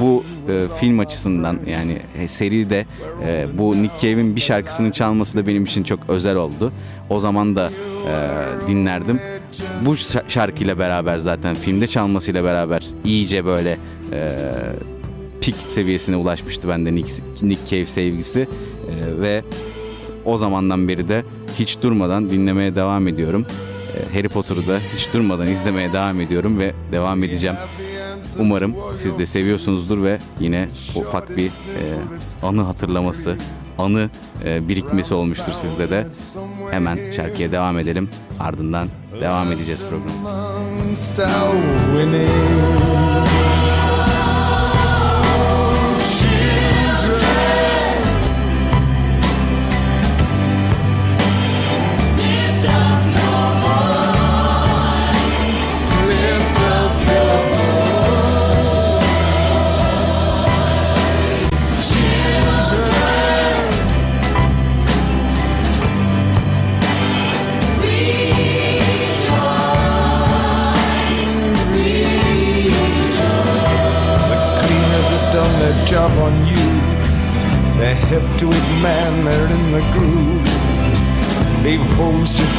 bu 0.00 0.24
e, 0.48 0.62
film 0.80 0.98
açısından 0.98 1.58
yani 1.66 1.98
e, 2.18 2.28
seride 2.28 2.86
e, 3.26 3.46
bu 3.58 3.82
Nick 3.82 3.94
Cave'in 4.02 4.36
bir 4.36 4.40
şarkısını 4.40 4.92
çalması 4.92 5.38
da 5.38 5.46
benim 5.46 5.64
için 5.64 5.82
çok 5.82 6.00
özel 6.08 6.36
oldu. 6.36 6.72
O 7.10 7.20
zaman 7.20 7.56
da 7.56 7.70
e, 8.08 8.68
dinlerdim. 8.68 9.20
Bu 9.84 9.94
şa- 9.94 10.30
şarkıyla 10.30 10.78
beraber 10.78 11.18
zaten 11.18 11.54
filmde 11.54 11.86
çalmasıyla 11.86 12.44
beraber 12.44 12.84
iyice 13.04 13.44
böyle 13.44 13.78
e, 14.12 14.32
pik 15.40 15.56
seviyesine 15.56 16.16
ulaşmıştı 16.16 16.68
bende 16.68 16.94
Nick, 16.94 17.12
Nick 17.42 17.66
Cave 17.70 17.86
sevgisi 17.86 18.48
E, 18.82 19.20
ve 19.20 19.42
o 20.24 20.38
zamandan 20.38 20.88
beri 20.88 21.08
de 21.08 21.24
hiç 21.58 21.78
durmadan 21.82 22.30
dinlemeye 22.30 22.74
devam 22.74 23.08
ediyorum. 23.08 23.46
Ee, 23.96 24.16
Harry 24.16 24.28
Potter'ı 24.28 24.66
da 24.68 24.78
hiç 24.96 25.12
durmadan 25.12 25.46
izlemeye 25.48 25.92
devam 25.92 26.20
ediyorum 26.20 26.58
ve 26.58 26.72
devam 26.92 27.24
edeceğim. 27.24 27.56
Umarım 28.38 28.74
siz 28.96 29.18
de 29.18 29.26
seviyorsunuzdur 29.26 30.02
ve 30.02 30.18
yine 30.40 30.68
ufak 30.96 31.36
bir 31.36 31.46
e, 31.48 31.84
anı 32.42 32.62
hatırlaması, 32.62 33.36
anı 33.78 34.10
e, 34.44 34.68
birikmesi 34.68 35.14
olmuştur 35.14 35.52
sizde 35.52 35.90
de. 35.90 36.06
Hemen 36.70 36.98
şarkıya 37.12 37.52
devam 37.52 37.78
edelim. 37.78 38.08
Ardından 38.40 38.88
devam 39.20 39.52
edeceğiz 39.52 39.84
programı. 39.90 40.28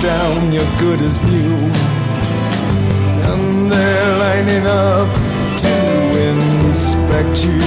Down, 0.03 0.51
you're 0.51 0.75
good 0.79 1.01
as 1.01 1.21
new. 1.23 1.55
And 3.31 3.71
they're 3.71 4.17
lining 4.17 4.65
up 4.67 5.09
to 5.63 5.75
inspect 6.29 7.45
you. 7.45 7.61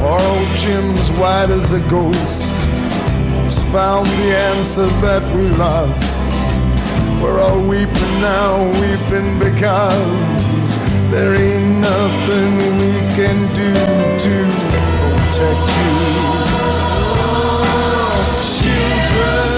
Poor 0.00 0.18
old 0.18 0.48
Jim's 0.58 1.12
white 1.12 1.50
as 1.50 1.72
a 1.72 1.80
ghost. 1.88 2.52
Has 3.44 3.62
found 3.72 4.06
the 4.06 4.36
answer 4.36 4.86
that 5.00 5.22
we 5.32 5.46
lost. 5.50 6.18
We're 7.22 7.40
all 7.40 7.60
weeping 7.60 8.20
now, 8.20 8.64
weeping 8.80 9.38
because 9.40 10.40
there 11.10 11.34
ain't 11.34 11.80
nothing 11.80 12.56
we 12.78 12.92
can 13.16 13.52
do 13.54 13.74
to 13.74 14.34
protect 14.70 15.70
you. 15.78 15.94
Children. 18.40 19.48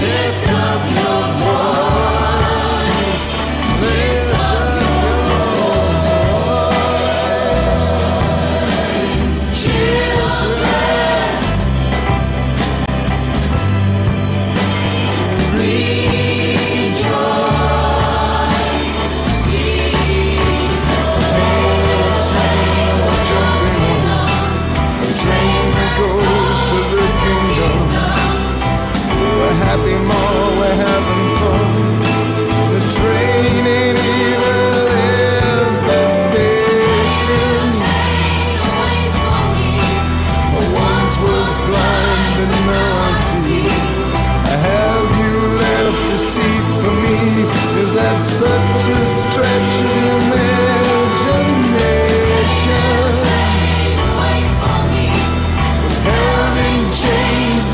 Lift 0.00 0.48
up 0.48 0.82
your 0.96 1.22
voice. 1.40 1.87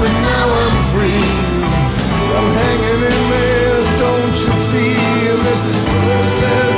But 0.00 0.12
now 0.33 0.46
I'm 0.62 0.76
free. 0.92 1.24
I'm 2.37 2.48
hanging 2.62 3.02
in 3.12 3.20
there, 3.35 3.80
don't 4.04 4.37
you 4.44 4.52
see? 4.68 4.94
This 5.44 5.62
process 5.88 6.73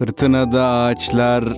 Fırtınada 0.00 0.66
ağaçlar... 0.66 1.56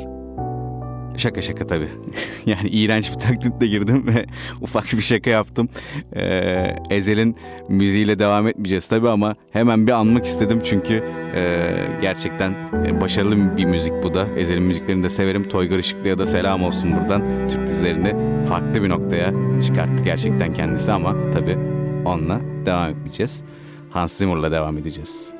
Şaka 1.16 1.42
şaka 1.42 1.66
tabii. 1.66 1.88
yani 2.46 2.68
iğrenç 2.68 3.10
bir 3.14 3.20
taklitle 3.20 3.66
girdim 3.66 4.06
ve 4.06 4.26
ufak 4.60 4.92
bir 4.92 5.02
şaka 5.02 5.30
yaptım. 5.30 5.68
Ee, 6.16 6.76
Ezel'in 6.90 7.36
müziğiyle 7.68 8.18
devam 8.18 8.48
etmeyeceğiz 8.48 8.88
tabii 8.88 9.08
ama 9.08 9.34
hemen 9.50 9.86
bir 9.86 9.92
anmak 9.92 10.26
istedim 10.26 10.62
çünkü 10.64 11.02
e, 11.34 11.70
gerçekten 12.00 12.54
e, 12.86 13.00
başarılı 13.00 13.56
bir 13.56 13.64
müzik 13.64 13.92
bu 14.02 14.14
da. 14.14 14.26
Ezel'in 14.38 14.62
müziklerini 14.62 15.04
de 15.04 15.08
severim. 15.08 15.48
Toygar 15.48 15.78
Işıklı'ya 15.78 16.18
da 16.18 16.26
selam 16.26 16.64
olsun 16.64 16.92
buradan. 16.96 17.22
Türk 17.50 17.68
dizilerini 17.68 18.14
farklı 18.48 18.82
bir 18.82 18.88
noktaya 18.88 19.32
çıkarttı 19.66 20.04
gerçekten 20.04 20.54
kendisi 20.54 20.92
ama 20.92 21.16
tabii 21.34 21.58
onunla 22.04 22.40
devam 22.66 22.90
etmeyeceğiz. 22.90 23.44
Hans 23.90 24.12
Zimmer'la 24.12 24.52
devam 24.52 24.78
edeceğiz. 24.78 25.32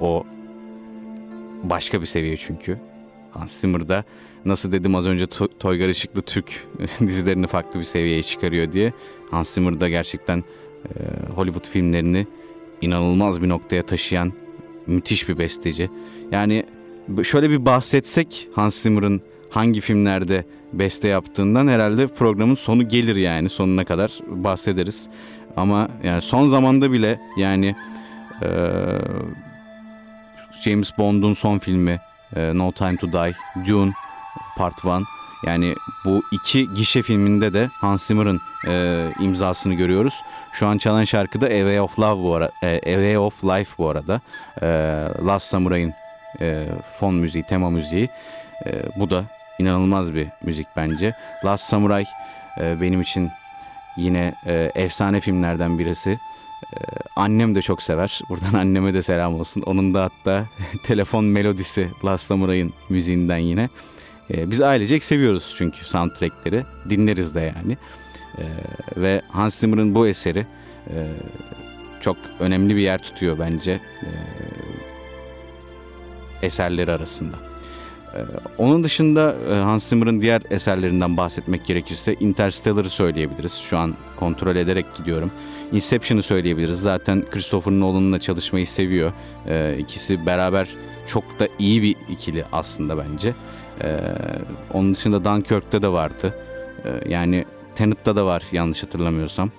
O 0.00 0.24
başka 1.62 2.00
bir 2.00 2.06
seviye 2.06 2.36
çünkü. 2.36 2.78
Hans 3.30 3.60
Zimmer'da 3.60 4.04
nasıl 4.44 4.72
dedim 4.72 4.94
az 4.94 5.06
önce 5.06 5.24
To- 5.24 5.58
Toygar 5.58 5.88
Işıklı 5.88 6.22
Türk 6.22 6.66
dizilerini 7.00 7.46
farklı 7.46 7.78
bir 7.78 7.84
seviyeye 7.84 8.22
çıkarıyor 8.22 8.72
diye. 8.72 8.92
Hans 9.30 9.50
Zimmer'da 9.50 9.88
gerçekten 9.88 10.38
e, 10.38 10.92
Hollywood 11.34 11.68
filmlerini 11.68 12.26
inanılmaz 12.80 13.42
bir 13.42 13.48
noktaya 13.48 13.82
taşıyan 13.86 14.32
müthiş 14.86 15.28
bir 15.28 15.38
besteci. 15.38 15.90
Yani 16.32 16.64
şöyle 17.22 17.50
bir 17.50 17.66
bahsetsek 17.66 18.48
Hans 18.54 18.76
Zimmer'ın 18.76 19.20
hangi 19.50 19.80
filmlerde 19.80 20.44
beste 20.72 21.08
yaptığından 21.08 21.68
herhalde 21.68 22.06
programın 22.06 22.54
sonu 22.54 22.88
gelir 22.88 23.16
yani 23.16 23.48
sonuna 23.48 23.84
kadar 23.84 24.18
bahsederiz. 24.26 25.08
Ama 25.56 25.88
yani 26.04 26.22
son 26.22 26.48
zamanda 26.48 26.92
bile 26.92 27.20
yani 27.36 27.76
e, 28.42 28.48
James 30.52 30.98
Bond'un 30.98 31.34
son 31.34 31.58
filmi 31.58 32.00
e, 32.36 32.58
No 32.58 32.72
Time 32.72 32.96
to 32.96 33.12
Die, 33.12 33.34
Dune 33.66 33.92
Part 34.56 34.84
1. 34.84 34.90
Yani 35.46 35.74
bu 36.04 36.22
iki 36.32 36.74
gişe 36.74 37.02
filminde 37.02 37.52
de 37.52 37.68
Hans 37.80 38.06
Zimmer'ın 38.06 38.40
e, 38.68 39.04
imzasını 39.20 39.74
görüyoruz. 39.74 40.22
Şu 40.52 40.66
an 40.66 40.78
çalan 40.78 41.04
şarkı 41.04 41.40
da 41.40 41.46
A 41.46 41.48
Way 41.48 41.80
of 41.80 41.98
Love 41.98 42.22
bu 42.22 42.34
arada, 42.34 42.52
A 42.62 42.80
Way 42.80 43.18
of 43.18 43.44
Life 43.44 43.74
bu 43.78 43.88
arada. 43.88 44.20
E, 44.62 44.66
Last 45.26 45.46
Samurai'ın 45.46 45.94
e, 46.40 46.66
fon 47.00 47.14
müziği, 47.14 47.44
tema 47.44 47.70
müziği. 47.70 48.08
E, 48.66 48.82
bu 48.96 49.10
da 49.10 49.24
inanılmaz 49.58 50.14
bir 50.14 50.28
müzik 50.42 50.66
bence. 50.76 51.14
Last 51.44 51.64
Samurai 51.64 52.04
e, 52.60 52.80
benim 52.80 53.00
için 53.00 53.30
yine 53.96 54.34
e, 54.46 54.72
efsane 54.74 55.20
filmlerden 55.20 55.78
birisi. 55.78 56.18
Ee, 56.64 56.76
annem 57.16 57.54
de 57.54 57.62
çok 57.62 57.82
sever. 57.82 58.20
Buradan 58.28 58.52
anneme 58.58 58.94
de 58.94 59.02
selam 59.02 59.34
olsun. 59.34 59.62
Onun 59.62 59.94
da 59.94 60.02
hatta 60.02 60.46
telefon 60.82 61.24
melodisi 61.24 61.90
Last 62.04 62.26
Samurai'ın 62.26 62.72
müziğinden 62.88 63.38
yine. 63.38 63.68
E, 64.34 64.50
biz 64.50 64.60
ailecek 64.60 65.04
seviyoruz 65.04 65.54
çünkü 65.58 65.84
soundtrackleri. 65.84 66.64
Dinleriz 66.90 67.34
de 67.34 67.52
yani. 67.56 67.76
E, 68.38 68.44
ve 68.96 69.22
Hans 69.28 69.54
Zimmer'ın 69.54 69.94
bu 69.94 70.08
eseri 70.08 70.46
e, 70.90 71.06
çok 72.00 72.16
önemli 72.40 72.76
bir 72.76 72.80
yer 72.80 72.98
tutuyor 72.98 73.38
bence 73.38 73.72
e, 74.02 74.10
eserleri 76.42 76.92
arasında. 76.92 77.47
E, 78.18 78.22
onun 78.58 78.84
dışında 78.84 79.36
e, 79.50 79.54
Hans 79.54 79.88
Zimmer'ın 79.88 80.20
diğer 80.20 80.42
eserlerinden 80.50 81.16
bahsetmek 81.16 81.66
gerekirse 81.66 82.14
Interstellar'ı 82.14 82.90
söyleyebiliriz. 82.90 83.52
Şu 83.54 83.78
an 83.78 83.94
kontrol 84.16 84.56
ederek 84.56 84.86
gidiyorum. 84.94 85.30
Inception'ı 85.72 86.22
söyleyebiliriz. 86.22 86.80
Zaten 86.80 87.24
Christopher 87.30 87.72
Nolan'la 87.72 88.18
çalışmayı 88.18 88.66
seviyor. 88.66 89.12
E, 89.46 89.78
ikisi 89.78 90.26
beraber 90.26 90.68
çok 91.06 91.40
da 91.40 91.48
iyi 91.58 91.82
bir 91.82 91.96
ikili 92.10 92.44
aslında 92.52 92.98
bence. 92.98 93.34
E, 93.82 93.98
onun 94.74 94.94
dışında 94.94 95.24
Dunkirk'te 95.24 95.82
de 95.82 95.88
vardı. 95.88 96.34
Yani 97.08 97.44
Tenet'ta 97.74 98.16
da 98.16 98.26
var 98.26 98.42
yanlış 98.52 98.82
hatırlamıyorsam. 98.82 99.50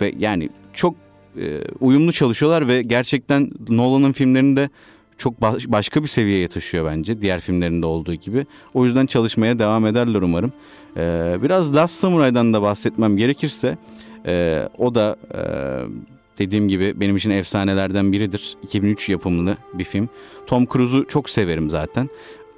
Ve 0.00 0.14
yani 0.18 0.50
çok 0.72 0.94
e, 1.40 1.60
uyumlu 1.80 2.12
çalışıyorlar 2.12 2.68
ve 2.68 2.82
gerçekten 2.82 3.50
Nolan'ın 3.68 4.12
filmlerinde 4.12 4.68
çok 5.18 5.40
baş- 5.40 5.66
başka 5.68 6.02
bir 6.02 6.08
seviyeye 6.08 6.48
taşıyor 6.48 6.86
bence 6.86 7.22
diğer 7.22 7.40
filmlerinde 7.40 7.86
olduğu 7.86 8.14
gibi. 8.14 8.46
O 8.74 8.84
yüzden 8.84 9.06
çalışmaya 9.06 9.58
devam 9.58 9.86
ederler 9.86 10.22
umarım. 10.22 10.52
E, 10.96 11.36
biraz 11.42 11.74
Last 11.74 11.94
Samurai'dan 11.94 12.52
da 12.54 12.62
bahsetmem 12.62 13.16
gerekirse 13.16 13.78
e, 14.26 14.62
o 14.78 14.94
da 14.94 15.16
e, 15.34 15.40
dediğim 16.38 16.68
gibi 16.68 17.00
benim 17.00 17.16
için 17.16 17.30
efsanelerden 17.30 18.12
biridir. 18.12 18.56
2003 18.62 19.08
yapımlı 19.08 19.56
bir 19.74 19.84
film. 19.84 20.08
Tom 20.46 20.66
Cruise'u 20.66 21.06
çok 21.08 21.30
severim 21.30 21.70
zaten. 21.70 22.08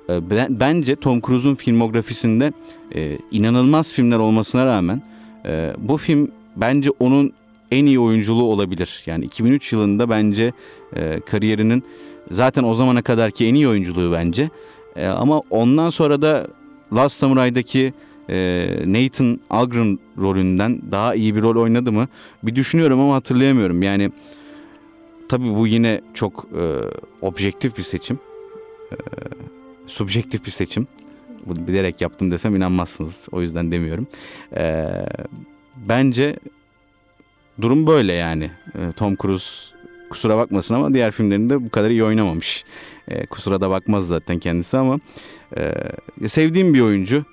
E, 0.08 0.30
ben- 0.30 0.61
bence 0.61 0.96
Tom 0.96 1.20
Cruise'un 1.20 1.54
filmografisinde 1.54 2.52
e, 2.94 3.18
inanılmaz 3.30 3.92
filmler 3.92 4.18
olmasına 4.18 4.66
rağmen 4.66 5.02
e, 5.46 5.72
bu 5.78 5.96
film 5.98 6.30
bence 6.56 6.90
onun 7.00 7.32
en 7.70 7.86
iyi 7.86 8.00
oyunculuğu 8.00 8.42
olabilir. 8.44 9.02
Yani 9.06 9.24
2003 9.24 9.72
yılında 9.72 10.10
bence 10.10 10.52
e, 10.96 11.20
kariyerinin 11.20 11.84
zaten 12.30 12.64
o 12.64 12.74
zamana 12.74 13.02
kadarki 13.02 13.46
en 13.46 13.54
iyi 13.54 13.68
oyunculuğu 13.68 14.12
bence. 14.12 14.50
E, 14.96 15.06
ama 15.06 15.40
ondan 15.50 15.90
sonra 15.90 16.22
da 16.22 16.46
Last 16.94 17.16
Samurai'daki 17.16 17.92
e, 18.30 18.68
Nathan 18.86 19.40
Algren 19.50 19.98
rolünden 20.18 20.82
daha 20.90 21.14
iyi 21.14 21.36
bir 21.36 21.42
rol 21.42 21.62
oynadı 21.62 21.92
mı? 21.92 22.08
Bir 22.42 22.54
düşünüyorum 22.54 23.00
ama 23.00 23.14
hatırlayamıyorum. 23.14 23.82
Yani 23.82 24.10
tabii 25.28 25.54
bu 25.54 25.66
yine 25.66 26.00
çok 26.14 26.46
e, 26.60 26.64
objektif 27.20 27.78
bir 27.78 27.82
seçim. 27.82 28.18
E, 28.92 28.96
subjektif 29.86 30.46
bir 30.46 30.50
seçim. 30.50 30.86
Bunu 31.46 31.66
bilerek 31.66 32.00
yaptım 32.00 32.30
desem 32.30 32.56
inanmazsınız. 32.56 33.28
O 33.32 33.40
yüzden 33.40 33.72
demiyorum. 33.72 34.06
E, 34.56 34.86
bence 35.88 36.36
durum 37.61 37.86
böyle 37.86 38.12
yani. 38.12 38.51
E, 38.74 38.92
Tom 38.92 39.16
Cruise 39.16 39.51
kusura 40.11 40.36
bakmasın 40.36 40.74
ama 40.74 40.94
diğer 40.94 41.11
filmlerinde 41.11 41.64
bu 41.64 41.70
kadar 41.70 41.90
iyi 41.90 42.05
oynamamış. 42.05 42.64
E, 43.09 43.26
kusura 43.26 43.61
da 43.61 43.70
bakmaz 43.70 44.07
zaten 44.07 44.38
kendisi 44.38 44.78
ama 44.78 44.98
e, 46.22 46.28
sevdiğim 46.28 46.74
bir 46.74 46.80
oyuncu. 46.80 47.24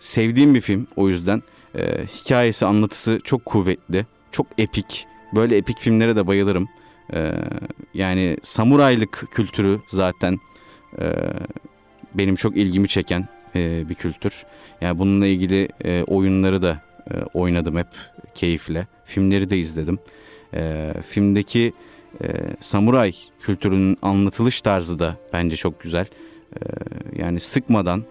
Sevdiğim 0.00 0.54
bir 0.54 0.60
film 0.60 0.86
o 0.96 1.08
yüzden. 1.08 1.42
Hikayesi, 2.14 2.66
anlatısı 2.66 3.20
çok 3.24 3.44
kuvvetli, 3.44 4.06
çok 4.32 4.46
epik. 4.58 5.06
Böyle 5.34 5.56
epik 5.56 5.78
filmlere 5.78 6.16
de 6.16 6.26
bayılırım. 6.26 6.68
Yani 7.94 8.36
samuraylık 8.42 9.24
kültürü 9.30 9.80
zaten 9.88 10.38
benim 12.14 12.34
çok 12.34 12.56
ilgimi 12.56 12.88
çeken 12.88 13.28
bir 13.54 13.94
kültür. 13.94 14.44
Yani 14.80 14.98
bununla 14.98 15.26
ilgili 15.26 15.68
oyunları 16.06 16.62
da 16.62 16.82
e, 17.10 17.14
oynadım 17.34 17.76
hep 17.76 17.88
keyifle. 18.34 18.86
Filmleri 19.04 19.50
de 19.50 19.58
izledim. 19.58 19.98
E, 20.54 20.92
filmdeki 21.08 21.72
e, 22.22 22.26
samuray 22.60 23.12
kültürünün 23.40 23.96
anlatılış 24.02 24.60
tarzı 24.60 24.98
da 24.98 25.16
bence 25.32 25.56
çok 25.56 25.80
güzel. 25.80 26.06
E, 26.54 26.60
yani 27.18 27.40
sıkmadan 27.40 28.04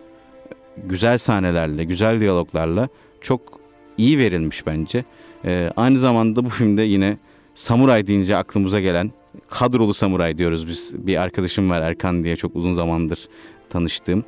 güzel 0.77 1.17
sahnelerle, 1.17 1.83
güzel 1.83 2.19
diyaloglarla 2.19 2.87
çok 3.21 3.59
iyi 3.97 4.17
verilmiş 4.17 4.67
bence. 4.67 5.05
E, 5.45 5.71
aynı 5.75 5.99
zamanda 5.99 6.45
bu 6.45 6.49
filmde 6.49 6.81
yine 6.81 7.17
samuray 7.55 8.07
deyince 8.07 8.37
aklımıza 8.37 8.79
gelen 8.79 9.11
kadrolu 9.49 9.93
samuray 9.93 10.37
diyoruz 10.37 10.67
biz. 10.67 10.93
Bir 11.07 11.21
arkadaşım 11.21 11.69
var 11.69 11.81
Erkan 11.81 12.23
diye 12.23 12.35
çok 12.35 12.55
uzun 12.55 12.73
zamandır 12.73 13.27
tanıştığım. 13.69 14.23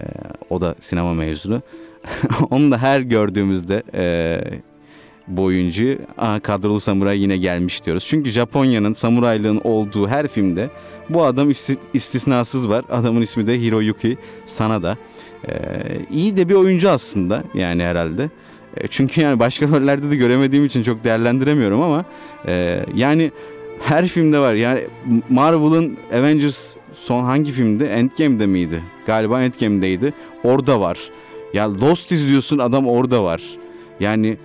E, 0.00 0.04
o 0.50 0.60
da 0.60 0.74
sinema 0.80 1.14
mezunu. 1.14 1.62
Onu 2.50 2.70
da 2.70 2.78
her 2.78 3.00
gördüğümüzde 3.00 3.82
e, 3.94 4.40
bu 5.28 5.42
oyuncuyu 5.42 5.98
Aa, 6.18 6.40
kadrolu 6.40 6.80
samuray 6.80 7.22
yine 7.22 7.36
gelmiş 7.36 7.84
diyoruz. 7.84 8.04
Çünkü 8.06 8.30
Japonya'nın 8.30 8.92
samuraylığın 8.92 9.60
olduğu 9.64 10.08
her 10.08 10.26
filmde 10.26 10.70
bu 11.08 11.24
adam 11.24 11.50
isti- 11.50 11.76
istisnasız 11.94 12.68
var. 12.68 12.84
Adamın 12.90 13.20
ismi 13.22 13.46
de 13.46 13.60
Hiroyuki 13.60 14.18
Sanada. 14.46 14.96
Ee, 15.48 15.52
iyi 16.10 16.36
de 16.36 16.48
bir 16.48 16.54
oyuncu 16.54 16.90
aslında 16.90 17.44
yani 17.54 17.82
herhalde. 17.82 18.30
E, 18.76 18.86
çünkü 18.88 19.20
yani 19.20 19.38
başka 19.38 19.68
rollerde 19.68 20.10
de 20.10 20.16
göremediğim 20.16 20.64
için 20.64 20.82
çok 20.82 21.04
değerlendiremiyorum 21.04 21.80
ama 21.80 22.04
e, 22.46 22.84
yani 22.94 23.32
her 23.82 24.08
filmde 24.08 24.38
var. 24.38 24.54
Yani 24.54 24.80
Marvel'ın 25.28 25.96
Avengers 26.14 26.76
son 26.94 27.24
hangi 27.24 27.52
filmde? 27.52 27.88
Endgame'de 27.92 28.46
miydi? 28.46 28.82
Galiba 29.06 29.42
Endgame'deydi. 29.42 30.12
Orada 30.44 30.80
var. 30.80 30.98
Ya 31.54 31.74
Lost 31.80 32.12
izliyorsun 32.12 32.58
adam 32.58 32.88
orada 32.88 33.24
var. 33.24 33.42
Yani 34.00 34.36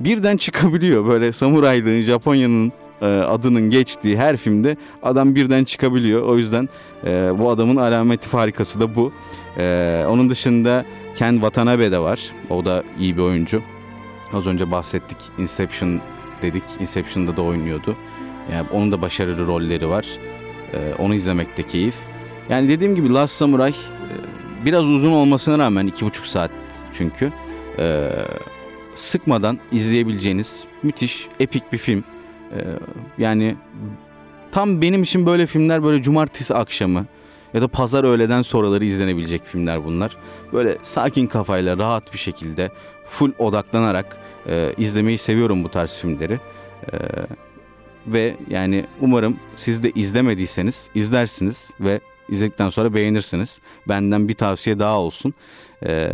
birden 0.00 0.36
çıkabiliyor 0.36 1.06
böyle 1.06 1.32
samuraylığın 1.32 2.00
Japonya'nın 2.00 2.72
e, 3.02 3.06
adının 3.06 3.70
geçtiği 3.70 4.18
her 4.18 4.36
filmde 4.36 4.76
adam 5.02 5.34
birden 5.34 5.64
çıkabiliyor. 5.64 6.22
O 6.22 6.38
yüzden 6.38 6.68
e, 7.06 7.38
bu 7.38 7.50
adamın 7.50 7.76
alameti 7.76 8.28
farikası 8.28 8.80
da 8.80 8.94
bu. 8.94 9.12
E, 9.58 10.04
onun 10.08 10.28
dışında 10.28 10.84
Ken 11.16 11.32
Watanabe 11.32 11.90
de 11.90 11.98
var. 11.98 12.20
O 12.50 12.64
da 12.64 12.84
iyi 12.98 13.16
bir 13.16 13.22
oyuncu. 13.22 13.62
Az 14.32 14.46
önce 14.46 14.70
bahsettik 14.70 15.16
Inception 15.38 16.00
dedik. 16.42 16.62
Inception'da 16.80 17.36
da 17.36 17.42
oynuyordu. 17.42 17.96
Yani 18.52 18.66
onun 18.72 18.92
da 18.92 19.02
başarılı 19.02 19.46
rolleri 19.46 19.88
var. 19.88 20.06
E, 20.74 20.78
onu 20.98 21.14
izlemekte 21.14 21.62
keyif. 21.62 21.94
Yani 22.48 22.68
dediğim 22.68 22.94
gibi 22.94 23.12
Last 23.14 23.34
Samurai 23.34 23.70
e, 23.70 23.74
biraz 24.64 24.84
uzun 24.84 25.12
olmasına 25.12 25.58
rağmen 25.58 25.86
iki 25.86 26.04
buçuk 26.04 26.26
saat 26.26 26.50
çünkü. 26.92 27.32
E, 27.78 28.08
sıkmadan 28.94 29.58
izleyebileceğiniz 29.72 30.60
müthiş 30.82 31.28
epik 31.40 31.72
bir 31.72 31.78
film. 31.78 32.04
Ee, 32.52 32.56
yani 33.18 33.56
tam 34.52 34.82
benim 34.82 35.02
için 35.02 35.26
böyle 35.26 35.46
filmler 35.46 35.82
böyle 35.82 36.02
cumartesi 36.02 36.54
akşamı 36.54 37.06
ya 37.54 37.62
da 37.62 37.68
pazar 37.68 38.04
öğleden 38.04 38.42
sonraları 38.42 38.84
izlenebilecek 38.84 39.44
filmler 39.46 39.84
bunlar. 39.84 40.16
Böyle 40.52 40.78
sakin 40.82 41.26
kafayla 41.26 41.78
rahat 41.78 42.12
bir 42.12 42.18
şekilde 42.18 42.70
full 43.06 43.32
odaklanarak 43.38 44.18
e, 44.46 44.74
izlemeyi 44.76 45.18
seviyorum 45.18 45.64
bu 45.64 45.68
tarz 45.68 45.98
filmleri. 45.98 46.40
E, 46.92 46.96
ve 48.06 48.36
yani 48.50 48.86
umarım 49.00 49.36
siz 49.56 49.82
de 49.82 49.90
izlemediyseniz 49.90 50.90
izlersiniz 50.94 51.70
ve 51.80 52.00
izledikten 52.28 52.68
sonra 52.68 52.94
beğenirsiniz. 52.94 53.60
Benden 53.88 54.28
bir 54.28 54.34
tavsiye 54.34 54.78
daha 54.78 54.98
olsun. 54.98 55.34
E, 55.86 56.10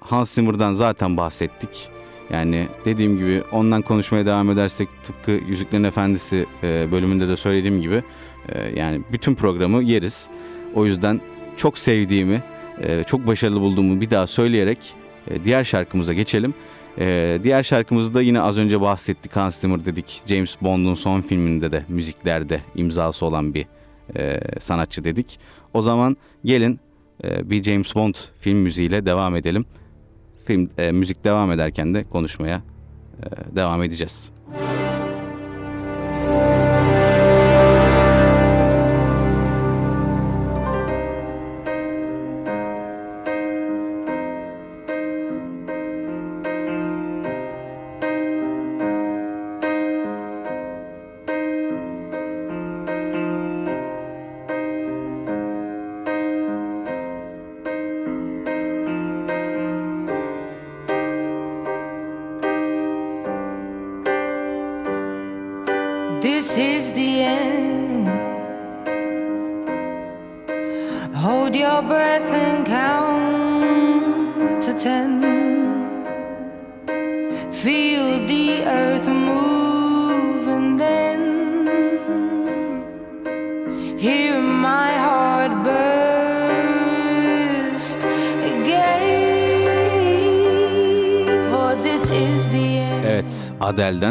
Hans 0.00 0.30
Zimmer'dan 0.30 0.72
zaten 0.72 1.16
bahsettik. 1.16 1.88
Yani 2.32 2.66
dediğim 2.84 3.18
gibi 3.18 3.42
ondan 3.52 3.82
konuşmaya 3.82 4.26
devam 4.26 4.50
edersek 4.50 4.88
tıpkı 5.04 5.30
Yüzüklerin 5.30 5.84
Efendisi 5.84 6.46
e, 6.62 6.92
bölümünde 6.92 7.28
de 7.28 7.36
söylediğim 7.36 7.82
gibi 7.82 8.02
e, 8.48 8.80
yani 8.80 9.00
bütün 9.12 9.34
programı 9.34 9.82
yeriz. 9.82 10.28
O 10.74 10.86
yüzden 10.86 11.20
çok 11.56 11.78
sevdiğimi, 11.78 12.42
e, 12.82 13.04
çok 13.04 13.26
başarılı 13.26 13.60
bulduğumu 13.60 14.00
bir 14.00 14.10
daha 14.10 14.26
söyleyerek 14.26 14.78
diğer 15.44 15.64
şarkımıza 15.64 16.12
geçelim. 16.12 16.54
Diğer 17.42 17.62
şarkımızı 17.62 18.14
da 18.14 18.22
yine 18.22 18.40
az 18.40 18.58
önce 18.58 18.80
bahsettik 18.80 19.36
Hans 19.36 19.56
Zimmer 19.56 19.84
dedik. 19.84 20.22
James 20.26 20.56
Bond'un 20.60 20.94
son 20.94 21.20
filminde 21.20 21.72
de 21.72 21.84
müziklerde 21.88 22.60
imzası 22.74 23.26
olan 23.26 23.54
bir 23.54 23.66
e, 24.16 24.40
sanatçı 24.60 25.04
dedik. 25.04 25.38
O 25.74 25.82
zaman 25.82 26.16
gelin 26.44 26.80
e, 27.24 27.50
bir 27.50 27.62
James 27.62 27.94
Bond 27.94 28.14
film 28.40 28.58
müziğiyle 28.58 29.06
devam 29.06 29.36
edelim 29.36 29.66
film 30.46 30.70
e, 30.78 30.92
müzik 30.92 31.24
devam 31.24 31.52
ederken 31.52 31.94
de 31.94 32.04
konuşmaya 32.04 32.62
e, 33.22 33.56
devam 33.56 33.82
edeceğiz. 33.82 34.35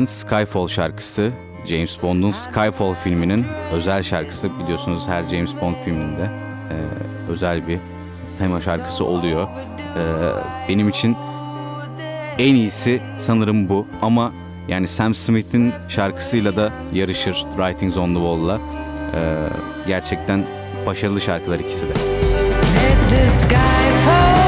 Adele'den 0.06 0.46
Skyfall 0.46 0.68
şarkısı. 0.68 1.32
James 1.66 1.98
Bond'un 2.04 2.32
Skyfall 2.32 2.94
filminin 2.94 3.46
özel 3.72 4.04
şarkısı. 4.04 4.50
Biliyorsunuz 4.60 5.08
her 5.08 5.24
James 5.24 5.56
Bond 5.62 5.76
filminde 5.86 6.30
e, 6.72 6.76
özel 7.32 7.68
bir 7.68 7.80
tema 8.38 8.62
şarkısı 8.62 9.06
oluyor. 9.06 9.48
E, 9.98 10.04
benim 10.70 10.90
için 10.90 11.16
en 12.38 12.56
iyisi 12.56 13.02
sanırım 13.20 13.70
bu. 13.70 13.88
Ama 14.02 14.32
yani 14.68 14.88
Sam 14.88 15.16
Smith'in 15.16 15.74
şarkısıyla 15.88 16.56
da 16.56 16.72
yarışır 16.94 17.46
Writings 17.58 17.98
on 17.98 18.08
the 18.08 18.20
Wall'la. 18.20 18.60
E, 19.16 19.22
gerçekten 19.88 20.44
başarılı 20.86 21.22
şarkılar 21.22 21.60
ikisi 21.60 21.86
de. 21.86 21.90
Let 21.90 23.10
the 23.10 23.28
sky 23.28 24.06
fall 24.06 24.45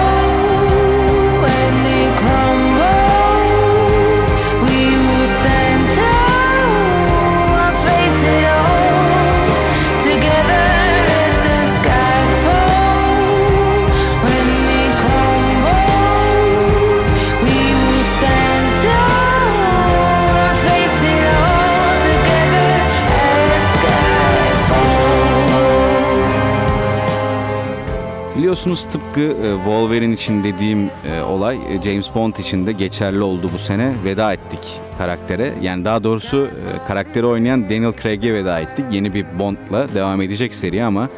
Biliyorsunuz 28.48 28.86
tıpkı 28.92 29.22
e, 29.22 29.56
Wolverine 29.56 30.14
için 30.14 30.44
dediğim 30.44 30.90
e, 31.12 31.22
olay 31.22 31.56
e, 31.56 31.82
James 31.82 32.16
Bond 32.16 32.36
için 32.36 32.68
de 32.68 32.72
geçerli 32.72 33.22
oldu 33.22 33.50
bu 33.54 33.58
sene. 33.58 33.94
Veda 34.06 34.34
ettik 34.34 34.80
karaktere. 34.98 35.54
Yani 35.62 35.86
daha 35.86 36.04
doğrusu 36.04 36.48
karakteri 36.88 37.26
oynayan 37.26 37.64
Daniel 37.64 37.94
Craig'e 38.04 38.34
veda 38.34 38.60
ettik. 38.60 38.86
Yeni 38.92 39.14
bir 39.14 39.26
Bond'la 39.40 39.88
devam 39.96 40.22
edecek 40.22 40.56
seri 40.56 40.84
ama 40.84 41.10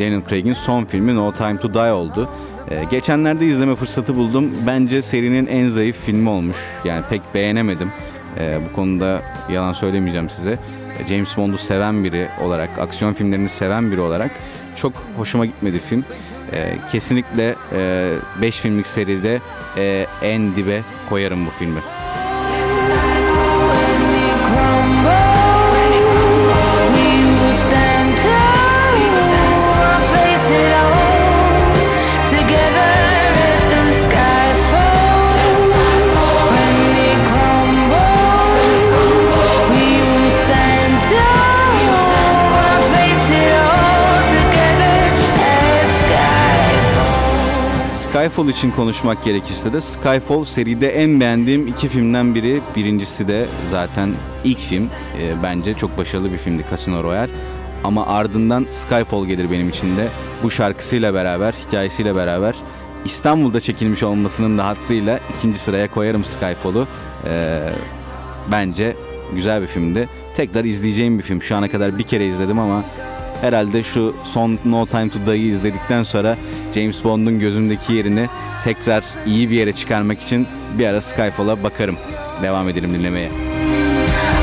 Daniel 0.00 0.22
Craig'in 0.28 0.52
son 0.52 0.84
filmi 0.84 1.14
No 1.14 1.32
Time 1.32 1.58
to 1.58 1.74
Die 1.74 1.92
oldu. 1.92 2.28
Geçenlerde 2.90 3.46
izleme 3.46 3.76
fırsatı 3.76 4.16
buldum. 4.16 4.50
Bence 4.66 5.02
serinin 5.02 5.46
en 5.46 5.68
zayıf 5.68 5.96
filmi 6.04 6.28
olmuş. 6.28 6.56
Yani 6.84 7.04
pek 7.10 7.22
beğenemedim. 7.34 7.92
Bu 8.68 8.76
konuda 8.76 9.22
yalan 9.52 9.72
söylemeyeceğim 9.72 10.30
size. 10.30 10.58
James 11.08 11.36
Bond'u 11.36 11.58
seven 11.58 12.04
biri 12.04 12.28
olarak, 12.44 12.70
aksiyon 12.78 13.12
filmlerini 13.12 13.48
seven 13.48 13.92
biri 13.92 14.00
olarak 14.00 14.30
çok 14.76 14.92
hoşuma 15.16 15.46
gitmedi 15.46 15.78
film. 15.78 16.04
Ee, 16.54 16.78
kesinlikle 16.92 17.54
5 18.40 18.58
filmlik 18.58 18.86
seride 18.86 19.40
e, 19.76 20.06
en 20.22 20.56
dibe 20.56 20.82
koyarım 21.08 21.46
bu 21.46 21.50
filmi. 21.50 21.80
Skyfall 48.24 48.48
için 48.48 48.70
konuşmak 48.70 49.24
gerekirse 49.24 49.72
de 49.72 49.80
Skyfall 49.80 50.44
seride 50.44 50.88
en 50.88 51.20
beğendiğim 51.20 51.66
iki 51.66 51.88
filmden 51.88 52.34
biri. 52.34 52.60
Birincisi 52.76 53.28
de 53.28 53.46
zaten 53.70 54.10
ilk 54.44 54.58
film. 54.58 54.90
Ee, 55.18 55.42
bence 55.42 55.74
çok 55.74 55.98
başarılı 55.98 56.32
bir 56.32 56.38
filmdi 56.38 56.64
Casino 56.70 57.02
Royale. 57.04 57.32
Ama 57.84 58.06
ardından 58.06 58.66
Skyfall 58.70 59.26
gelir 59.26 59.50
benim 59.50 59.68
için 59.68 59.96
de. 59.96 60.08
Bu 60.42 60.50
şarkısıyla 60.50 61.14
beraber, 61.14 61.54
hikayesiyle 61.66 62.16
beraber 62.16 62.54
İstanbul'da 63.04 63.60
çekilmiş 63.60 64.02
olmasının 64.02 64.58
da 64.58 64.66
hatırıyla 64.66 65.20
ikinci 65.38 65.58
sıraya 65.58 65.90
koyarım 65.90 66.24
Skyfall'u. 66.24 66.86
Ee, 67.26 67.60
bence 68.50 68.96
güzel 69.34 69.62
bir 69.62 69.66
filmdi. 69.66 70.08
Tekrar 70.36 70.64
izleyeceğim 70.64 71.18
bir 71.18 71.22
film. 71.22 71.42
Şu 71.42 71.56
ana 71.56 71.70
kadar 71.70 71.98
bir 71.98 72.04
kere 72.04 72.26
izledim 72.26 72.58
ama 72.58 72.84
herhalde 73.44 73.82
şu 73.82 74.16
son 74.24 74.58
No 74.64 74.86
Time 74.86 75.08
to 75.08 75.18
Die'yi 75.26 75.52
izledikten 75.52 76.02
sonra 76.02 76.36
James 76.74 77.04
Bond'un 77.04 77.38
gözümdeki 77.38 77.92
yerini 77.92 78.26
tekrar 78.64 79.04
iyi 79.26 79.50
bir 79.50 79.56
yere 79.56 79.72
çıkarmak 79.72 80.22
için 80.22 80.46
bir 80.78 80.86
ara 80.86 81.00
Skyfall'a 81.00 81.62
bakarım. 81.62 81.96
Devam 82.42 82.68
edelim 82.68 82.94
dinlemeye. 82.94 83.28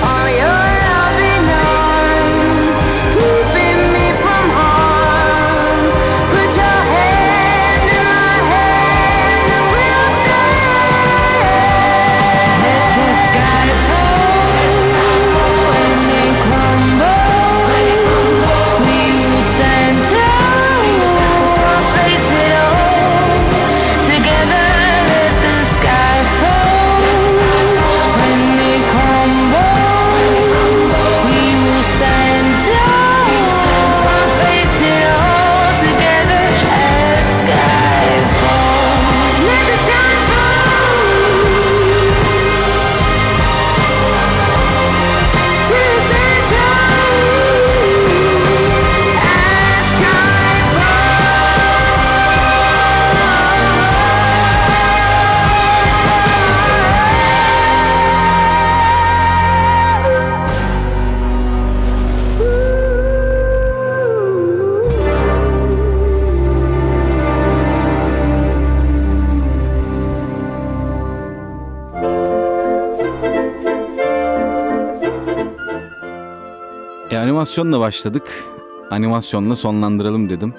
All 0.03 0.29
your 0.29 0.80
animasyonla 77.21 77.79
başladık. 77.79 78.43
Animasyonla 78.91 79.55
sonlandıralım 79.55 80.29
dedim. 80.29 80.53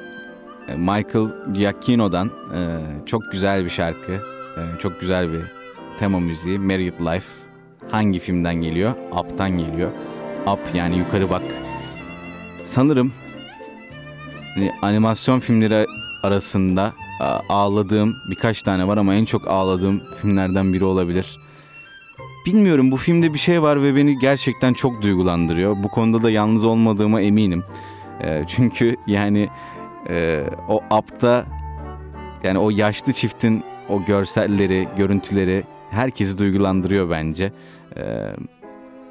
E, 0.69 0.75
Michael 0.77 1.29
Giacchino'dan 1.55 2.27
e, 2.27 2.61
çok 3.07 3.23
güzel 3.33 3.65
bir 3.65 3.71
şarkı. 3.71 4.13
e, 4.57 4.61
çok 4.79 5.01
güzel 5.01 5.33
bir 5.33 5.41
tema 5.99 6.21
müziği. 6.21 6.59
Married 6.59 7.01
Life. 7.01 7.27
Hangi 7.91 8.19
filmden 8.19 8.55
geliyor? 8.55 8.93
Up'tan 9.21 9.51
geliyor. 9.51 9.91
Up 10.47 10.61
yani 10.75 10.99
yukarı 10.99 11.31
bak. 11.31 11.43
Sanırım 12.65 13.13
animasyon 14.83 15.41
filmleri 15.41 15.87
arasında 16.23 16.93
ağladığım 17.49 18.15
birkaç 18.31 18.63
tane 18.63 18.89
var 18.89 18.97
ama 18.97 19.15
en 19.15 19.25
çok 19.25 19.49
ağladığım 19.49 20.01
filmlerden 20.21 20.73
biri 20.73 20.85
olabilir. 20.85 21.42
Bilmiyorum 22.47 22.91
bu 22.91 22.97
filmde 22.97 23.35
bir 23.35 23.39
şey 23.39 23.63
var 23.63 23.83
ve 23.83 23.97
beni 23.97 24.19
gerçekten 24.19 24.73
çok 24.73 25.03
duygulandırıyor. 25.03 25.83
Bu 25.83 25.89
konuda 25.89 26.23
da 26.23 26.31
yalnız 26.31 26.65
olmadığıma 26.65 27.21
eminim. 27.21 27.65
Ee, 28.25 28.45
çünkü 28.49 28.97
yani 29.07 29.49
e, 30.09 30.45
o 30.69 30.83
apta 30.91 31.47
yani 32.45 32.59
o 32.59 32.71
yaşlı 32.71 33.13
çiftin 33.13 33.65
o 33.89 34.05
görselleri, 34.05 34.89
görüntüleri 34.99 35.65
herkesi 35.91 36.39
duygulandırıyor 36.39 37.11
bence. 37.11 37.53
Ee, 37.97 38.03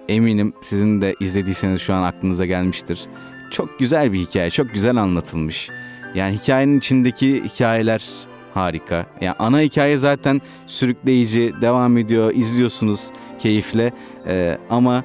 eminim 0.09 0.53
sizin 0.61 1.01
de 1.01 1.15
izlediyseniz 1.19 1.81
şu 1.81 1.93
an 1.93 2.03
aklınıza 2.03 2.45
gelmiştir. 2.45 3.07
Çok 3.51 3.79
güzel 3.79 4.13
bir 4.13 4.19
hikaye, 4.19 4.49
çok 4.49 4.73
güzel 4.73 4.95
anlatılmış. 4.95 5.69
Yani 6.15 6.35
hikayenin 6.35 6.77
içindeki 6.77 7.43
hikayeler 7.43 8.09
harika. 8.53 9.05
Yani 9.21 9.35
ana 9.39 9.59
hikaye 9.59 9.97
zaten 9.97 10.41
sürükleyici, 10.67 11.53
devam 11.61 11.97
ediyor, 11.97 12.31
izliyorsunuz 12.35 13.07
keyifle. 13.39 13.91
Ee, 14.27 14.57
ama 14.69 15.03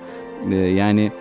e, 0.50 0.54
yani 0.54 1.12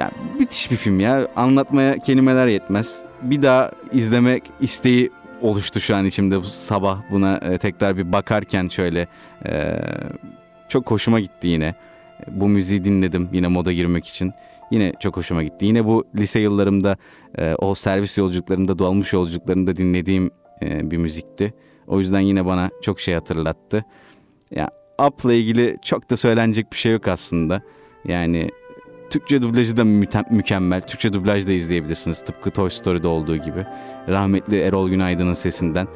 ya 0.00 0.10
müthiş 0.38 0.70
bir 0.70 0.76
film 0.76 1.00
ya. 1.00 1.28
Anlatmaya 1.36 1.98
kelimeler 1.98 2.46
yetmez. 2.46 2.98
Bir 3.22 3.42
daha 3.42 3.70
izlemek 3.92 4.42
isteği 4.60 5.10
oluştu 5.40 5.80
şu 5.80 5.96
an 5.96 6.04
içimde 6.04 6.38
bu 6.38 6.44
sabah 6.44 6.98
buna 7.10 7.36
e, 7.36 7.58
tekrar 7.58 7.96
bir 7.96 8.12
bakarken 8.12 8.68
şöyle 8.68 9.06
e, 9.46 9.78
çok 10.68 10.90
hoşuma 10.90 11.20
gitti 11.20 11.48
yine. 11.48 11.74
Bu 12.28 12.48
müziği 12.48 12.84
dinledim 12.84 13.28
yine 13.32 13.48
moda 13.48 13.72
girmek 13.72 14.06
için. 14.06 14.32
Yine 14.72 14.92
çok 15.00 15.16
hoşuma 15.16 15.42
gitti. 15.42 15.66
Yine 15.66 15.84
bu 15.84 16.04
lise 16.18 16.40
yıllarımda 16.40 16.96
e, 17.38 17.54
o 17.54 17.74
servis 17.74 18.18
yolculuklarında, 18.18 18.78
dolmuş 18.78 19.12
yolculuklarında 19.12 19.76
dinlediğim 19.76 20.30
e, 20.62 20.90
bir 20.90 20.96
müzikti. 20.96 21.54
O 21.86 21.98
yüzden 21.98 22.20
yine 22.20 22.46
bana 22.46 22.70
çok 22.82 23.00
şey 23.00 23.14
hatırlattı. 23.14 23.84
Ya 24.50 24.70
Up'la 25.08 25.32
ilgili 25.32 25.76
çok 25.82 26.10
da 26.10 26.16
söylenecek 26.16 26.72
bir 26.72 26.76
şey 26.76 26.92
yok 26.92 27.08
aslında. 27.08 27.62
Yani 28.04 28.48
Türkçe 29.10 29.42
dublajı 29.42 29.76
da 29.76 29.84
mükemmel. 30.30 30.82
Türkçe 30.82 31.12
dublaj 31.12 31.46
da 31.46 31.52
izleyebilirsiniz. 31.52 32.24
Tıpkı 32.24 32.50
Toy 32.50 32.70
Story'de 32.70 33.08
olduğu 33.08 33.36
gibi. 33.36 33.66
Rahmetli 34.08 34.60
Erol 34.60 34.88
Günaydın'ın 34.88 35.32
sesinden. 35.32 35.88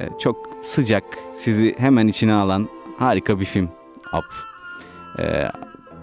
Ee, 0.00 0.08
çok 0.18 0.50
sıcak, 0.60 1.04
sizi 1.34 1.74
hemen 1.78 2.08
içine 2.08 2.32
alan 2.32 2.68
harika 2.98 3.40
bir 3.40 3.44
film. 3.44 3.68
Up. 4.18 4.24
Ee, 5.18 5.44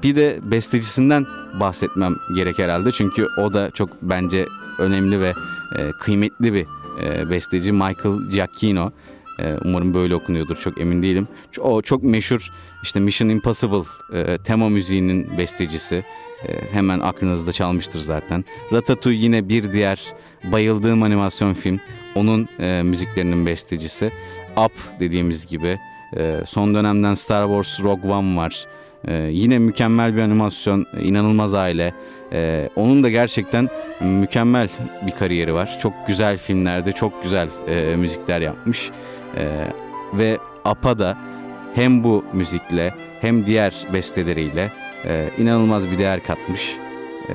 bir 0.03 0.15
de 0.15 0.39
bestecisinden 0.43 1.25
bahsetmem 1.59 2.15
gerek 2.35 2.59
herhalde. 2.59 2.91
Çünkü 2.91 3.27
o 3.41 3.53
da 3.53 3.71
çok 3.71 3.89
bence 4.01 4.45
önemli 4.79 5.21
ve 5.21 5.33
e, 5.77 5.91
kıymetli 5.99 6.53
bir 6.53 6.65
e, 7.03 7.29
besteci. 7.29 7.71
Michael 7.71 8.29
Giacchino. 8.31 8.91
Ee, 9.39 9.55
umarım 9.65 9.93
böyle 9.93 10.15
okunuyordur 10.15 10.55
çok 10.55 10.81
emin 10.81 11.03
değilim. 11.03 11.27
O 11.59 11.81
çok 11.81 12.03
meşhur 12.03 12.51
işte 12.83 12.99
Mission 12.99 13.29
Impossible 13.29 13.83
e, 14.13 14.37
tema 14.37 14.69
müziğinin 14.69 15.37
bestecisi. 15.37 16.05
E, 16.47 16.71
hemen 16.71 16.99
aklınızda 16.99 17.51
çalmıştır 17.51 17.99
zaten. 17.99 18.45
Ratatouille 18.73 19.23
yine 19.23 19.49
bir 19.49 19.73
diğer 19.73 20.13
bayıldığım 20.43 21.03
animasyon 21.03 21.53
film. 21.53 21.79
Onun 22.15 22.47
e, 22.59 22.81
müziklerinin 22.83 23.45
bestecisi. 23.45 24.11
Up 24.65 24.99
dediğimiz 24.99 25.47
gibi. 25.47 25.79
E, 26.17 26.41
son 26.45 26.75
dönemden 26.75 27.13
Star 27.13 27.47
Wars 27.47 27.83
Rogue 27.83 28.11
One 28.11 28.37
var. 28.37 28.67
E, 29.07 29.29
yine 29.31 29.59
mükemmel 29.59 30.15
bir 30.15 30.21
animasyon, 30.21 30.85
inanılmaz 31.01 31.53
aile. 31.53 31.93
E, 32.33 32.69
onun 32.75 33.03
da 33.03 33.09
gerçekten 33.09 33.69
mükemmel 34.01 34.69
bir 35.05 35.11
kariyeri 35.11 35.53
var. 35.53 35.77
Çok 35.81 35.93
güzel 36.07 36.37
filmlerde 36.37 36.91
çok 36.91 37.23
güzel 37.23 37.49
e, 37.67 37.95
müzikler 37.95 38.41
yapmış. 38.41 38.91
E, 39.37 39.67
ve 40.13 40.37
Up'a 40.71 40.99
da 40.99 41.17
hem 41.75 42.03
bu 42.03 42.25
müzikle 42.33 42.93
hem 43.21 43.45
diğer 43.45 43.73
besteleriyle 43.93 44.71
e, 45.05 45.29
inanılmaz 45.37 45.91
bir 45.91 45.97
değer 45.97 46.23
katmış. 46.23 46.75
E, 47.29 47.33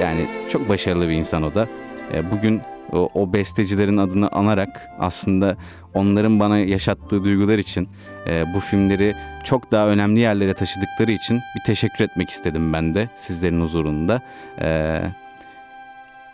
yani 0.00 0.26
çok 0.48 0.68
başarılı 0.68 1.08
bir 1.08 1.14
insan 1.14 1.42
o 1.42 1.54
da. 1.54 1.68
E, 2.14 2.30
bugün 2.30 2.60
o, 2.92 3.08
o 3.14 3.32
bestecilerin 3.32 3.96
adını 3.96 4.28
anarak 4.28 4.88
aslında 4.98 5.56
onların 5.94 6.40
bana 6.40 6.58
yaşattığı 6.58 7.24
duygular 7.24 7.58
için 7.58 7.88
e, 8.28 8.54
bu 8.54 8.60
filmleri 8.60 9.14
çok 9.44 9.72
daha 9.72 9.88
önemli 9.88 10.20
yerlere 10.20 10.54
taşıdıkları 10.54 11.12
için 11.12 11.40
bir 11.56 11.64
teşekkür 11.66 12.04
etmek 12.04 12.30
istedim 12.30 12.72
ben 12.72 12.94
de 12.94 13.08
sizlerin 13.14 13.60
huzurunda. 13.60 14.22
E, 14.60 15.00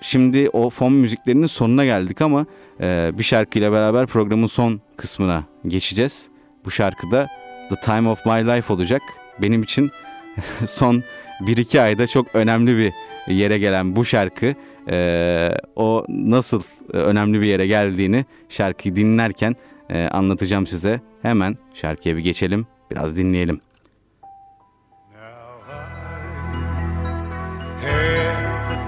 şimdi 0.01 0.49
o 0.53 0.71
fon 0.71 0.93
müziklerinin 0.93 1.47
sonuna 1.47 1.85
geldik 1.85 2.21
ama 2.21 2.47
e, 2.81 3.11
bir 3.19 3.23
şarkıyla 3.23 3.73
beraber 3.73 4.07
programın 4.07 4.47
son 4.47 4.81
kısmına 4.97 5.45
geçeceğiz. 5.67 6.29
Bu 6.65 6.71
şarkıda 6.71 7.29
The 7.69 7.81
Time 7.81 8.09
of 8.09 8.27
My 8.27 8.47
Life 8.47 8.73
olacak. 8.73 9.03
Benim 9.43 9.63
için 9.63 9.91
son 10.67 11.03
1-2 11.41 11.81
ayda 11.81 12.07
çok 12.07 12.35
önemli 12.35 12.77
bir 12.77 12.93
yere 13.35 13.59
gelen 13.59 13.97
bu 13.97 14.05
şarkı 14.05 14.55
e, 14.89 15.49
o 15.77 16.05
nasıl 16.09 16.63
e, 16.95 16.97
önemli 16.97 17.41
bir 17.41 17.47
yere 17.47 17.67
geldiğini 17.67 18.25
şarkıyı 18.49 18.97
dinlerken 18.97 19.57
e, 19.93 20.09
anlatacağım 20.09 20.67
size. 20.67 21.01
Hemen 21.23 21.57
şarkıya 21.75 22.17
bir 22.17 22.23
geçelim, 22.23 22.67
biraz 22.91 23.17
dinleyelim. 23.17 23.61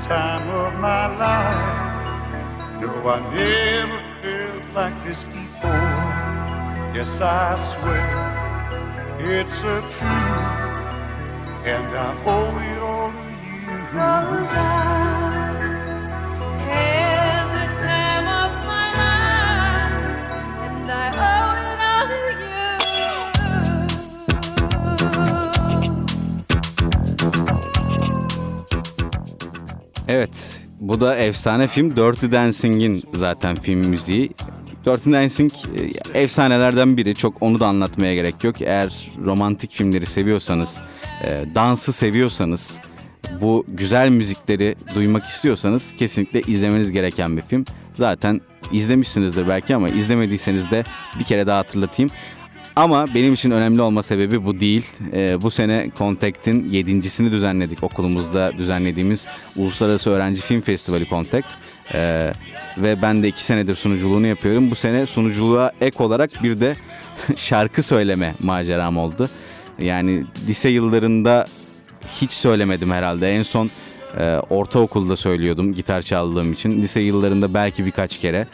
time 0.08 0.48
of 0.50 0.74
my 0.80 1.08
life. 1.16 2.80
No, 2.80 3.08
I 3.08 3.18
never 3.34 4.02
felt 4.20 4.74
like 4.74 4.96
this 5.04 5.24
before. 5.24 6.12
Yes, 6.94 7.20
I 7.22 7.56
swear 7.70 8.10
it's 9.18 9.62
a 9.62 9.80
truth, 9.94 10.44
and 11.64 11.96
I 11.96 12.10
owe 12.26 12.58
it 12.70 12.78
all 12.82 13.12
to 13.12 13.30
you. 13.56 13.78
Cause 13.92 15.03
Evet, 30.08 30.60
bu 30.80 31.00
da 31.00 31.16
efsane 31.16 31.66
film 31.66 31.96
Dirty 31.96 32.26
Dancing'in 32.32 33.02
zaten 33.14 33.56
film 33.56 33.86
müziği. 33.86 34.30
Dirty 34.86 35.12
Dancing 35.12 35.52
e, 36.14 36.20
efsanelerden 36.22 36.96
biri. 36.96 37.14
Çok 37.14 37.42
onu 37.42 37.60
da 37.60 37.66
anlatmaya 37.66 38.14
gerek 38.14 38.44
yok. 38.44 38.62
Eğer 38.62 39.10
romantik 39.24 39.72
filmleri 39.72 40.06
seviyorsanız, 40.06 40.82
e, 41.22 41.44
dansı 41.54 41.92
seviyorsanız, 41.92 42.78
bu 43.40 43.64
güzel 43.68 44.08
müzikleri 44.08 44.74
duymak 44.94 45.24
istiyorsanız 45.24 45.92
kesinlikle 45.96 46.40
izlemeniz 46.40 46.92
gereken 46.92 47.36
bir 47.36 47.42
film. 47.42 47.64
Zaten 47.92 48.40
izlemişsinizdir 48.72 49.48
belki 49.48 49.76
ama 49.76 49.88
izlemediyseniz 49.88 50.70
de 50.70 50.84
bir 51.18 51.24
kere 51.24 51.46
daha 51.46 51.58
hatırlatayım. 51.58 52.10
Ama 52.76 53.14
benim 53.14 53.34
için 53.34 53.50
önemli 53.50 53.82
olma 53.82 54.02
sebebi 54.02 54.44
bu 54.44 54.60
değil. 54.60 54.86
Ee, 55.12 55.38
bu 55.42 55.50
sene 55.50 55.90
Contact'in 55.98 56.70
yedincisini 56.70 57.32
düzenledik 57.32 57.82
okulumuzda 57.84 58.52
düzenlediğimiz 58.58 59.26
Uluslararası 59.56 60.10
Öğrenci 60.10 60.42
Film 60.42 60.60
Festivali 60.60 61.08
Contact. 61.08 61.46
Ee, 61.94 62.32
ve 62.78 63.02
ben 63.02 63.22
de 63.22 63.28
iki 63.28 63.44
senedir 63.44 63.74
sunuculuğunu 63.74 64.26
yapıyorum. 64.26 64.70
Bu 64.70 64.74
sene 64.74 65.06
sunuculuğa 65.06 65.72
ek 65.80 66.04
olarak 66.04 66.30
bir 66.42 66.60
de 66.60 66.76
şarkı 67.36 67.82
söyleme 67.82 68.34
maceram 68.42 68.98
oldu. 68.98 69.28
Yani 69.78 70.24
lise 70.48 70.68
yıllarında 70.68 71.44
hiç 72.20 72.32
söylemedim 72.32 72.90
herhalde. 72.90 73.32
En 73.32 73.42
son 73.42 73.70
e, 74.18 74.36
ortaokulda 74.50 75.16
söylüyordum 75.16 75.74
gitar 75.74 76.02
çaldığım 76.02 76.52
için. 76.52 76.82
Lise 76.82 77.00
yıllarında 77.00 77.54
belki 77.54 77.86
birkaç 77.86 78.20
kere 78.20 78.46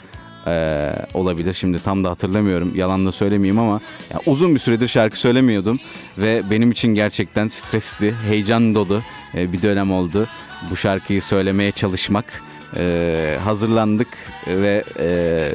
e, 0.46 0.92
olabilir. 1.14 1.54
Şimdi 1.54 1.78
tam 1.78 2.04
da 2.04 2.10
hatırlamıyorum. 2.10 2.76
Yalan 2.76 3.06
da 3.06 3.12
söylemeyeyim 3.12 3.58
ama 3.58 3.80
ya 4.12 4.20
uzun 4.26 4.54
bir 4.54 4.60
süredir 4.60 4.88
şarkı 4.88 5.18
söylemiyordum 5.18 5.80
ve 6.18 6.42
benim 6.50 6.70
için 6.70 6.94
gerçekten 6.94 7.48
stresli, 7.48 8.14
heyecan 8.28 8.74
dolu 8.74 9.02
e, 9.34 9.52
bir 9.52 9.62
dönem 9.62 9.92
oldu. 9.92 10.28
Bu 10.70 10.76
şarkıyı 10.76 11.22
söylemeye 11.22 11.72
çalışmak. 11.72 12.42
E, 12.76 13.38
hazırlandık 13.44 14.08
ve 14.46 14.84
e, 14.98 15.48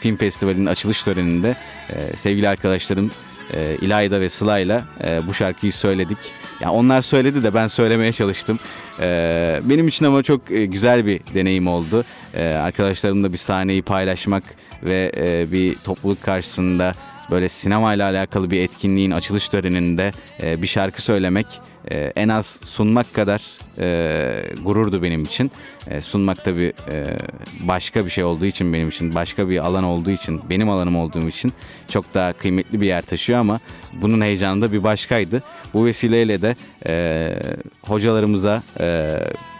film 0.00 0.16
festivalinin 0.16 0.66
açılış 0.66 1.02
töreninde 1.02 1.56
e, 1.90 2.16
sevgili 2.16 2.48
arkadaşlarım 2.48 3.10
e, 3.54 3.76
İlayda 3.80 4.20
ve 4.20 4.28
Sıla'yla 4.28 4.84
e, 5.04 5.20
bu 5.26 5.34
şarkıyı 5.34 5.72
söyledik. 5.72 6.18
Ya 6.60 6.70
onlar 6.70 7.02
söyledi 7.02 7.42
de 7.42 7.54
ben 7.54 7.68
söylemeye 7.68 8.12
çalıştım. 8.12 8.58
E, 9.00 9.60
benim 9.64 9.88
için 9.88 10.04
ama 10.04 10.22
çok 10.22 10.50
e, 10.50 10.66
güzel 10.66 11.06
bir 11.06 11.20
deneyim 11.34 11.66
oldu. 11.66 12.04
E, 12.34 12.44
arkadaşlarımla 12.44 13.32
bir 13.32 13.38
sahneyi 13.38 13.82
paylaşmak 13.82 14.42
ve 14.82 15.12
e, 15.16 15.52
bir 15.52 15.74
topluluk 15.74 16.22
karşısında 16.22 16.94
böyle 17.30 17.48
sinemayla 17.48 18.10
alakalı 18.10 18.50
bir 18.50 18.60
etkinliğin 18.60 19.10
açılış 19.10 19.48
töreninde 19.48 20.12
e, 20.42 20.62
bir 20.62 20.66
şarkı 20.66 21.02
söylemek 21.02 21.46
e, 21.92 22.12
en 22.16 22.28
az 22.28 22.60
sunmak 22.64 23.14
kadar 23.14 23.42
e, 23.78 24.44
gururdu 24.62 25.02
benim 25.02 25.22
için. 25.22 25.50
E, 25.90 26.00
sunmak 26.00 26.44
tabii 26.44 26.72
e, 26.92 27.04
başka 27.60 28.04
bir 28.04 28.10
şey 28.10 28.24
olduğu 28.24 28.46
için 28.46 28.72
benim 28.72 28.88
için, 28.88 29.14
başka 29.14 29.48
bir 29.48 29.58
alan 29.58 29.84
olduğu 29.84 30.10
için, 30.10 30.40
benim 30.50 30.70
alanım 30.70 30.96
olduğum 30.96 31.28
için 31.28 31.52
çok 31.88 32.14
daha 32.14 32.32
kıymetli 32.32 32.80
bir 32.80 32.86
yer 32.86 33.02
taşıyor 33.02 33.38
ama 33.38 33.60
bunun 33.92 34.20
heyecanı 34.20 34.62
da 34.62 34.72
bir 34.72 34.82
başkaydı. 34.82 35.42
Bu 35.74 35.86
vesileyle 35.86 36.42
de 36.42 36.56
e, 36.86 37.34
hocalarımıza, 37.86 38.62
e, 38.80 39.08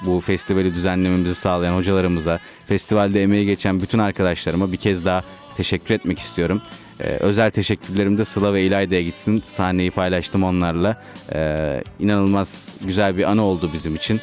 bu 0.05 0.21
festivali 0.21 0.75
düzenlememizi 0.75 1.35
sağlayan 1.35 1.73
hocalarımıza, 1.73 2.41
festivalde 2.67 3.23
emeği 3.23 3.47
geçen 3.47 3.81
bütün 3.81 3.99
arkadaşlarıma 3.99 4.73
bir 4.73 4.77
kez 4.77 5.05
daha 5.05 5.25
teşekkür 5.55 5.95
etmek 5.95 6.19
istiyorum. 6.19 6.63
Ee, 7.05 7.07
özel 7.21 7.51
teşekkürlerim 7.51 8.19
de 8.19 8.25
Sıla 8.25 8.55
ve 8.55 8.63
İlayda'ya 8.63 9.03
gitsin. 9.03 9.43
Sahneyi 9.47 9.91
paylaştım 9.91 10.43
onlarla. 10.45 11.03
Ee, 11.35 11.85
inanılmaz 12.01 12.69
güzel 12.85 13.17
bir 13.17 13.31
anı 13.31 13.43
oldu 13.43 13.71
bizim 13.73 13.95
için. 13.97 14.21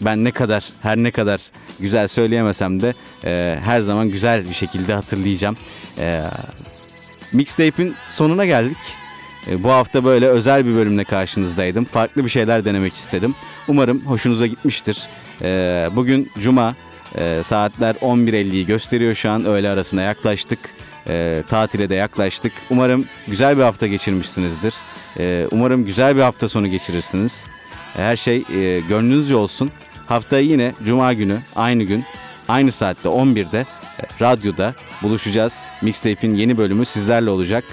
ben 0.00 0.24
ne 0.24 0.30
kadar 0.30 0.64
her 0.82 0.96
ne 0.96 1.10
kadar 1.10 1.40
güzel 1.80 2.08
söyleyemesem 2.08 2.80
de 2.82 2.94
e, 3.24 3.58
her 3.64 3.80
zaman 3.80 4.08
güzel 4.10 4.48
bir 4.48 4.54
şekilde 4.54 4.94
hatırlayacağım. 4.94 5.56
E, 5.98 6.22
Mixtape'in 7.32 7.94
sonuna 8.10 8.46
geldik. 8.46 8.76
E, 9.50 9.62
Bu 9.62 9.70
hafta 9.70 10.04
böyle 10.04 10.26
özel 10.28 10.66
bir 10.66 10.74
bölümle 10.74 11.04
karşınızdaydım. 11.04 11.84
Farklı 11.84 12.24
bir 12.24 12.30
şeyler 12.30 12.64
denemek 12.64 12.94
istedim. 12.94 13.34
Umarım 13.68 14.00
hoşunuza 14.06 14.46
gitmiştir. 14.46 15.06
E, 15.42 15.88
Bugün 15.96 16.30
Cuma 16.38 16.74
e, 17.18 17.40
saatler 17.44 17.94
11.50'yi 17.94 18.66
gösteriyor 18.66 19.14
şu 19.14 19.30
an. 19.30 19.44
Öğle 19.44 19.68
arasına 19.68 20.02
yaklaştık. 20.02 20.58
E, 21.08 21.42
tatile 21.48 21.88
de 21.88 21.94
yaklaştık. 21.94 22.52
Umarım 22.70 23.04
güzel 23.28 23.56
bir 23.58 23.62
hafta 23.62 23.86
geçirmişsinizdir. 23.86 24.74
E, 25.18 25.46
umarım 25.50 25.84
güzel 25.84 26.16
bir 26.16 26.20
hafta 26.22 26.48
sonu 26.48 26.66
geçirirsiniz. 26.68 27.46
E, 27.98 28.02
Her 28.02 28.16
şey 28.16 28.36
e, 28.54 28.80
gönlünüzce 28.88 29.36
olsun. 29.36 29.70
Haftaya 30.06 30.42
yine 30.42 30.72
Cuma 30.84 31.12
günü 31.12 31.38
aynı 31.56 31.82
gün 31.82 32.04
aynı 32.48 32.72
saatte 32.72 33.08
11'de 33.08 33.58
e, 33.58 34.04
radyoda 34.20 34.74
buluşacağız. 35.02 35.64
Mixtape'in 35.82 36.34
yeni 36.34 36.58
bölümü 36.58 36.84
sizlerle 36.86 37.30
olacak. 37.30 37.64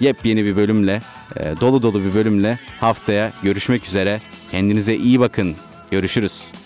Yepyeni 0.00 0.44
bir 0.44 0.56
bölümle, 0.56 1.00
e, 1.36 1.54
dolu 1.60 1.82
dolu 1.82 2.04
bir 2.04 2.14
bölümle 2.14 2.58
haftaya 2.80 3.32
görüşmek 3.42 3.86
üzere. 3.86 4.20
Kendinize 4.50 4.94
iyi 4.96 5.20
bakın. 5.20 5.56
Görüşürüz. 5.90 6.63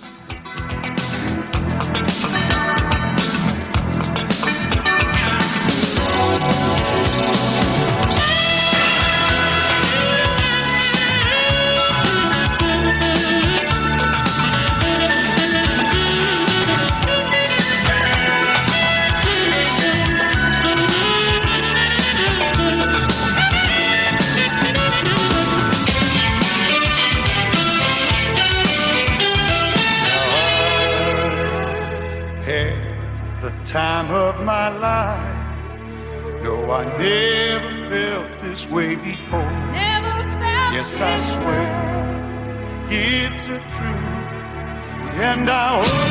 I 41.01 41.20
swear 41.20 42.88
it's 42.90 43.44
a 43.46 43.61
truth, 43.76 45.20
and 45.20 45.49
I 45.49 45.80
owe 45.80 46.07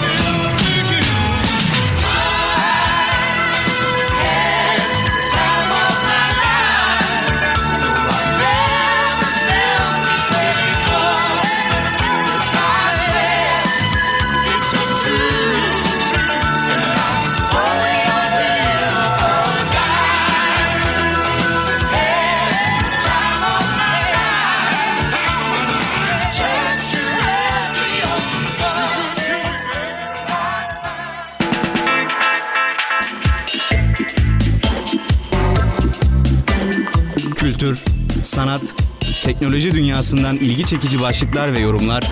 teknoloji 39.40 39.74
dünyasından 39.74 40.38
ilgi 40.38 40.66
çekici 40.66 41.02
başlıklar 41.02 41.54
ve 41.54 41.60
yorumlar 41.60 42.04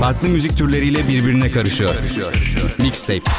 farklı 0.00 0.28
müzik 0.28 0.58
türleriyle 0.58 1.08
birbirine 1.08 1.50
karışıyor. 1.50 1.94
Mixtape. 2.78 3.30